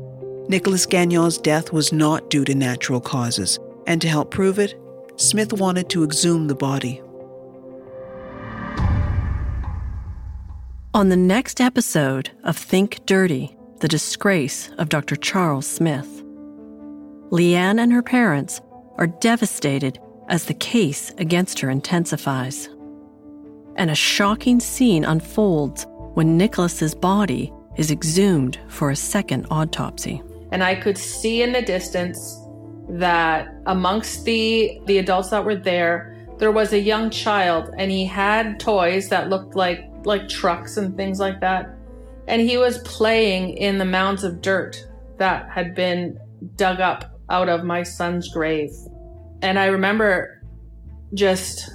Nicholas 0.49 0.87
Gagnon's 0.87 1.39
death 1.39 1.73
was 1.73 1.93
not 1.93 2.29
due 2.29 2.45
to 2.45 2.55
natural 2.55 3.01
causes, 3.01 3.59
and 3.87 4.03
to 4.03 4.09
help 4.09 4.31
prove 4.31 4.59
it, 4.59 4.75
Smith 5.17 5.53
wanted 5.53 5.89
to 5.91 6.05
exhume 6.05 6.49
the 6.49 6.55
body. 6.55 7.01
On 10.93 11.09
the 11.09 11.17
next 11.17 11.61
episode 11.61 12.31
of 12.45 12.59
Think 12.59 13.07
Dirty 13.07 13.57
The 13.81 13.89
Disgrace 13.89 14.71
of 14.77 14.91
Dr. 14.91 15.17
Charles 15.17 15.67
Smith. 15.67 16.22
Leanne 17.33 17.80
and 17.80 17.91
her 17.91 18.03
parents 18.03 18.61
are 18.97 19.07
devastated 19.07 19.99
as 20.28 20.45
the 20.45 20.55
case 20.55 21.14
against 21.16 21.59
her 21.61 21.70
intensifies. 21.70 22.68
And 23.76 23.91
a 23.91 23.95
shocking 23.95 24.61
scene 24.61 25.03
unfolds 25.07 25.87
when 26.12 26.37
Nicholas's 26.37 26.95
body 26.95 27.51
is 27.78 27.91
exhumed 27.91 28.59
for 28.68 28.91
a 28.91 28.97
second 28.97 29.47
autopsy. 29.51 30.22
And 30.51 30.62
I 30.62 30.74
could 30.74 30.99
see 30.99 31.41
in 31.41 31.53
the 31.53 31.62
distance 31.62 32.39
that 32.91 33.49
amongst 33.64 34.26
the 34.26 34.78
the 34.85 34.99
adults 34.99 35.30
that 35.30 35.43
were 35.43 35.57
there, 35.57 36.26
there 36.37 36.53
was 36.53 36.74
a 36.74 36.78
young 36.78 37.09
child 37.09 37.74
and 37.78 37.91
he 37.91 38.05
had 38.05 38.61
toys 38.61 39.09
that 39.09 39.30
looked 39.30 39.57
like 39.57 39.85
like 40.05 40.28
trucks 40.28 40.76
and 40.76 40.95
things 40.99 41.18
like 41.18 41.41
that. 41.41 41.74
And 42.28 42.43
he 42.43 42.59
was 42.59 42.76
playing 42.80 43.57
in 43.57 43.78
the 43.78 43.87
mounds 43.87 44.22
of 44.22 44.43
dirt 44.43 44.87
that 45.16 45.49
had 45.49 45.74
been 45.74 46.18
dug 46.57 46.80
up 46.80 47.12
out 47.33 47.49
of 47.49 47.64
my 47.64 47.83
son's 47.83 48.28
grave. 48.28 48.70
And 49.41 49.59
I 49.59 49.66
remember 49.66 50.41
just, 51.14 51.68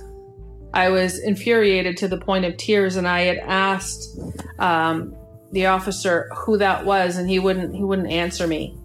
I 0.74 0.90
was 0.90 1.20
infuriated 1.20 1.98
to 1.98 2.08
the 2.08 2.18
point 2.18 2.46
of 2.46 2.56
tears, 2.56 2.96
and 2.96 3.08
I 3.08 3.22
had 3.22 3.38
asked 3.40 4.18
um, 4.60 5.16
the 5.52 5.66
officer 5.66 6.30
who 6.38 6.58
that 6.60 6.86
was, 6.86 7.18
and 7.18 7.30
he 7.30 7.40
wouldn't, 7.40 7.76
he 7.76 7.84
wouldn't 7.84 8.10
answer 8.10 8.48
me. 8.48 8.78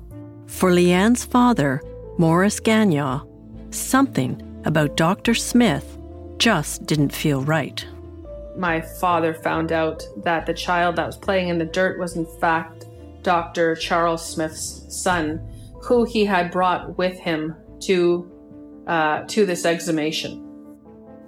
For 0.46 0.70
Leanne's 0.70 1.24
father, 1.24 1.82
Morris 2.18 2.58
Gagnon, 2.58 3.20
something 3.70 4.62
about 4.64 4.96
Dr. 4.96 5.34
Smith 5.34 5.98
just 6.38 6.86
didn't 6.86 7.10
feel 7.10 7.42
right. 7.42 7.86
My 8.56 8.80
father 8.80 9.34
found 9.34 9.72
out 9.72 10.02
that 10.24 10.46
the 10.46 10.54
child 10.54 10.96
that 10.96 11.06
was 11.06 11.16
playing 11.16 11.48
in 11.48 11.58
the 11.58 11.64
dirt 11.64 11.98
was, 11.98 12.16
in 12.16 12.26
fact, 12.40 12.86
Dr. 13.22 13.76
Charles 13.76 14.26
Smith's 14.26 14.84
son 14.88 15.40
who 15.82 16.04
he 16.04 16.24
had 16.24 16.50
brought 16.50 16.96
with 16.96 17.18
him 17.18 17.56
to 17.80 18.30
uh, 18.86 19.22
to 19.28 19.46
this 19.46 19.64
exhumation. 19.64 20.48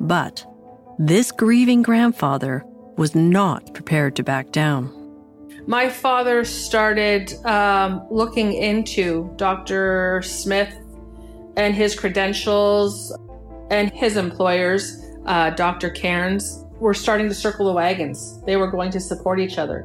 But 0.00 0.44
this 0.98 1.32
grieving 1.32 1.82
grandfather 1.82 2.64
was 2.96 3.14
not 3.14 3.74
prepared 3.74 4.16
to 4.16 4.22
back 4.22 4.52
down. 4.52 4.92
My 5.66 5.88
father 5.88 6.44
started 6.44 7.32
um, 7.44 8.06
looking 8.10 8.52
into 8.52 9.32
Dr. 9.36 10.20
Smith 10.22 10.76
and 11.56 11.74
his 11.74 11.98
credentials 11.98 13.16
and 13.70 13.90
his 13.90 14.16
employers, 14.16 15.00
uh, 15.26 15.50
Dr. 15.50 15.90
Cairns, 15.90 16.64
were 16.80 16.94
starting 16.94 17.28
to 17.28 17.34
circle 17.34 17.66
the 17.66 17.72
wagons. 17.72 18.42
They 18.42 18.56
were 18.56 18.70
going 18.70 18.90
to 18.90 19.00
support 19.00 19.40
each 19.40 19.58
other. 19.58 19.82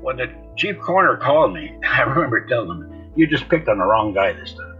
When 0.00 0.16
the 0.16 0.26
chief 0.56 0.78
coroner 0.78 1.16
called 1.16 1.52
me, 1.52 1.76
I 1.84 2.02
remember 2.02 2.46
telling 2.46 2.82
him, 2.82 2.97
you 3.18 3.26
just 3.26 3.48
picked 3.48 3.68
on 3.68 3.78
the 3.78 3.84
wrong 3.84 4.14
guy 4.14 4.32
this 4.32 4.52
time. 4.52 4.74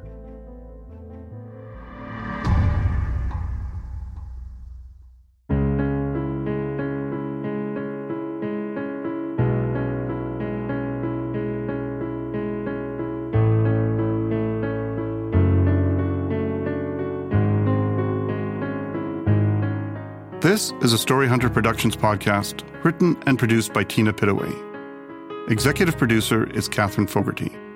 This 20.40 20.72
is 20.80 20.92
a 20.92 20.98
Story 20.98 21.26
Hunter 21.26 21.50
Productions 21.50 21.96
podcast, 21.96 22.62
written 22.84 23.20
and 23.26 23.36
produced 23.36 23.72
by 23.72 23.82
Tina 23.82 24.12
Pittaway. 24.12 25.50
Executive 25.50 25.98
producer 25.98 26.48
is 26.50 26.68
Catherine 26.68 27.08
Fogarty. 27.08 27.67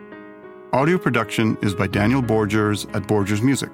Audio 0.74 0.96
production 0.96 1.58
is 1.60 1.74
by 1.74 1.86
Daniel 1.86 2.22
Borgers 2.22 2.86
at 2.96 3.02
Borgers 3.02 3.42
Music. 3.42 3.68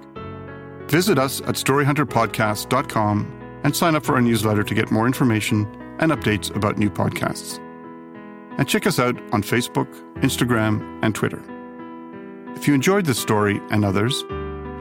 Visit 0.90 1.16
us 1.16 1.40
at 1.42 1.54
storyhunterpodcast.com 1.54 3.60
and 3.62 3.76
sign 3.76 3.94
up 3.94 4.04
for 4.04 4.16
our 4.16 4.20
newsletter 4.20 4.64
to 4.64 4.74
get 4.74 4.90
more 4.90 5.06
information 5.06 5.64
and 6.00 6.10
updates 6.10 6.52
about 6.56 6.76
new 6.76 6.90
podcasts. 6.90 7.60
And 8.58 8.68
check 8.68 8.84
us 8.84 8.98
out 8.98 9.16
on 9.32 9.44
Facebook, 9.44 9.86
Instagram, 10.22 10.98
and 11.04 11.14
Twitter. 11.14 11.40
If 12.56 12.66
you 12.66 12.74
enjoyed 12.74 13.06
this 13.06 13.20
story 13.20 13.60
and 13.70 13.84
others, 13.84 14.24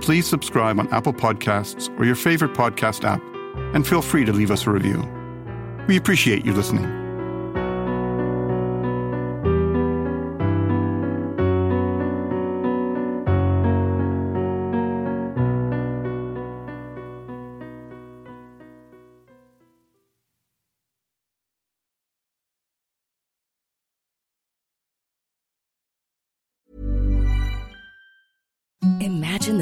please 0.02 0.26
subscribe 0.26 0.80
on 0.80 0.92
Apple 0.92 1.14
Podcasts 1.14 1.88
or 2.00 2.06
your 2.06 2.16
favorite 2.16 2.54
podcast 2.54 3.04
app 3.04 3.22
and 3.76 3.86
feel 3.86 4.02
free 4.02 4.26
to 4.26 4.34
leave 4.34 4.50
us 4.50 4.66
a 4.66 4.72
review. 4.72 5.08
We 5.88 5.98
appreciate 5.98 6.44
you 6.44 6.54
listening. 6.54 7.07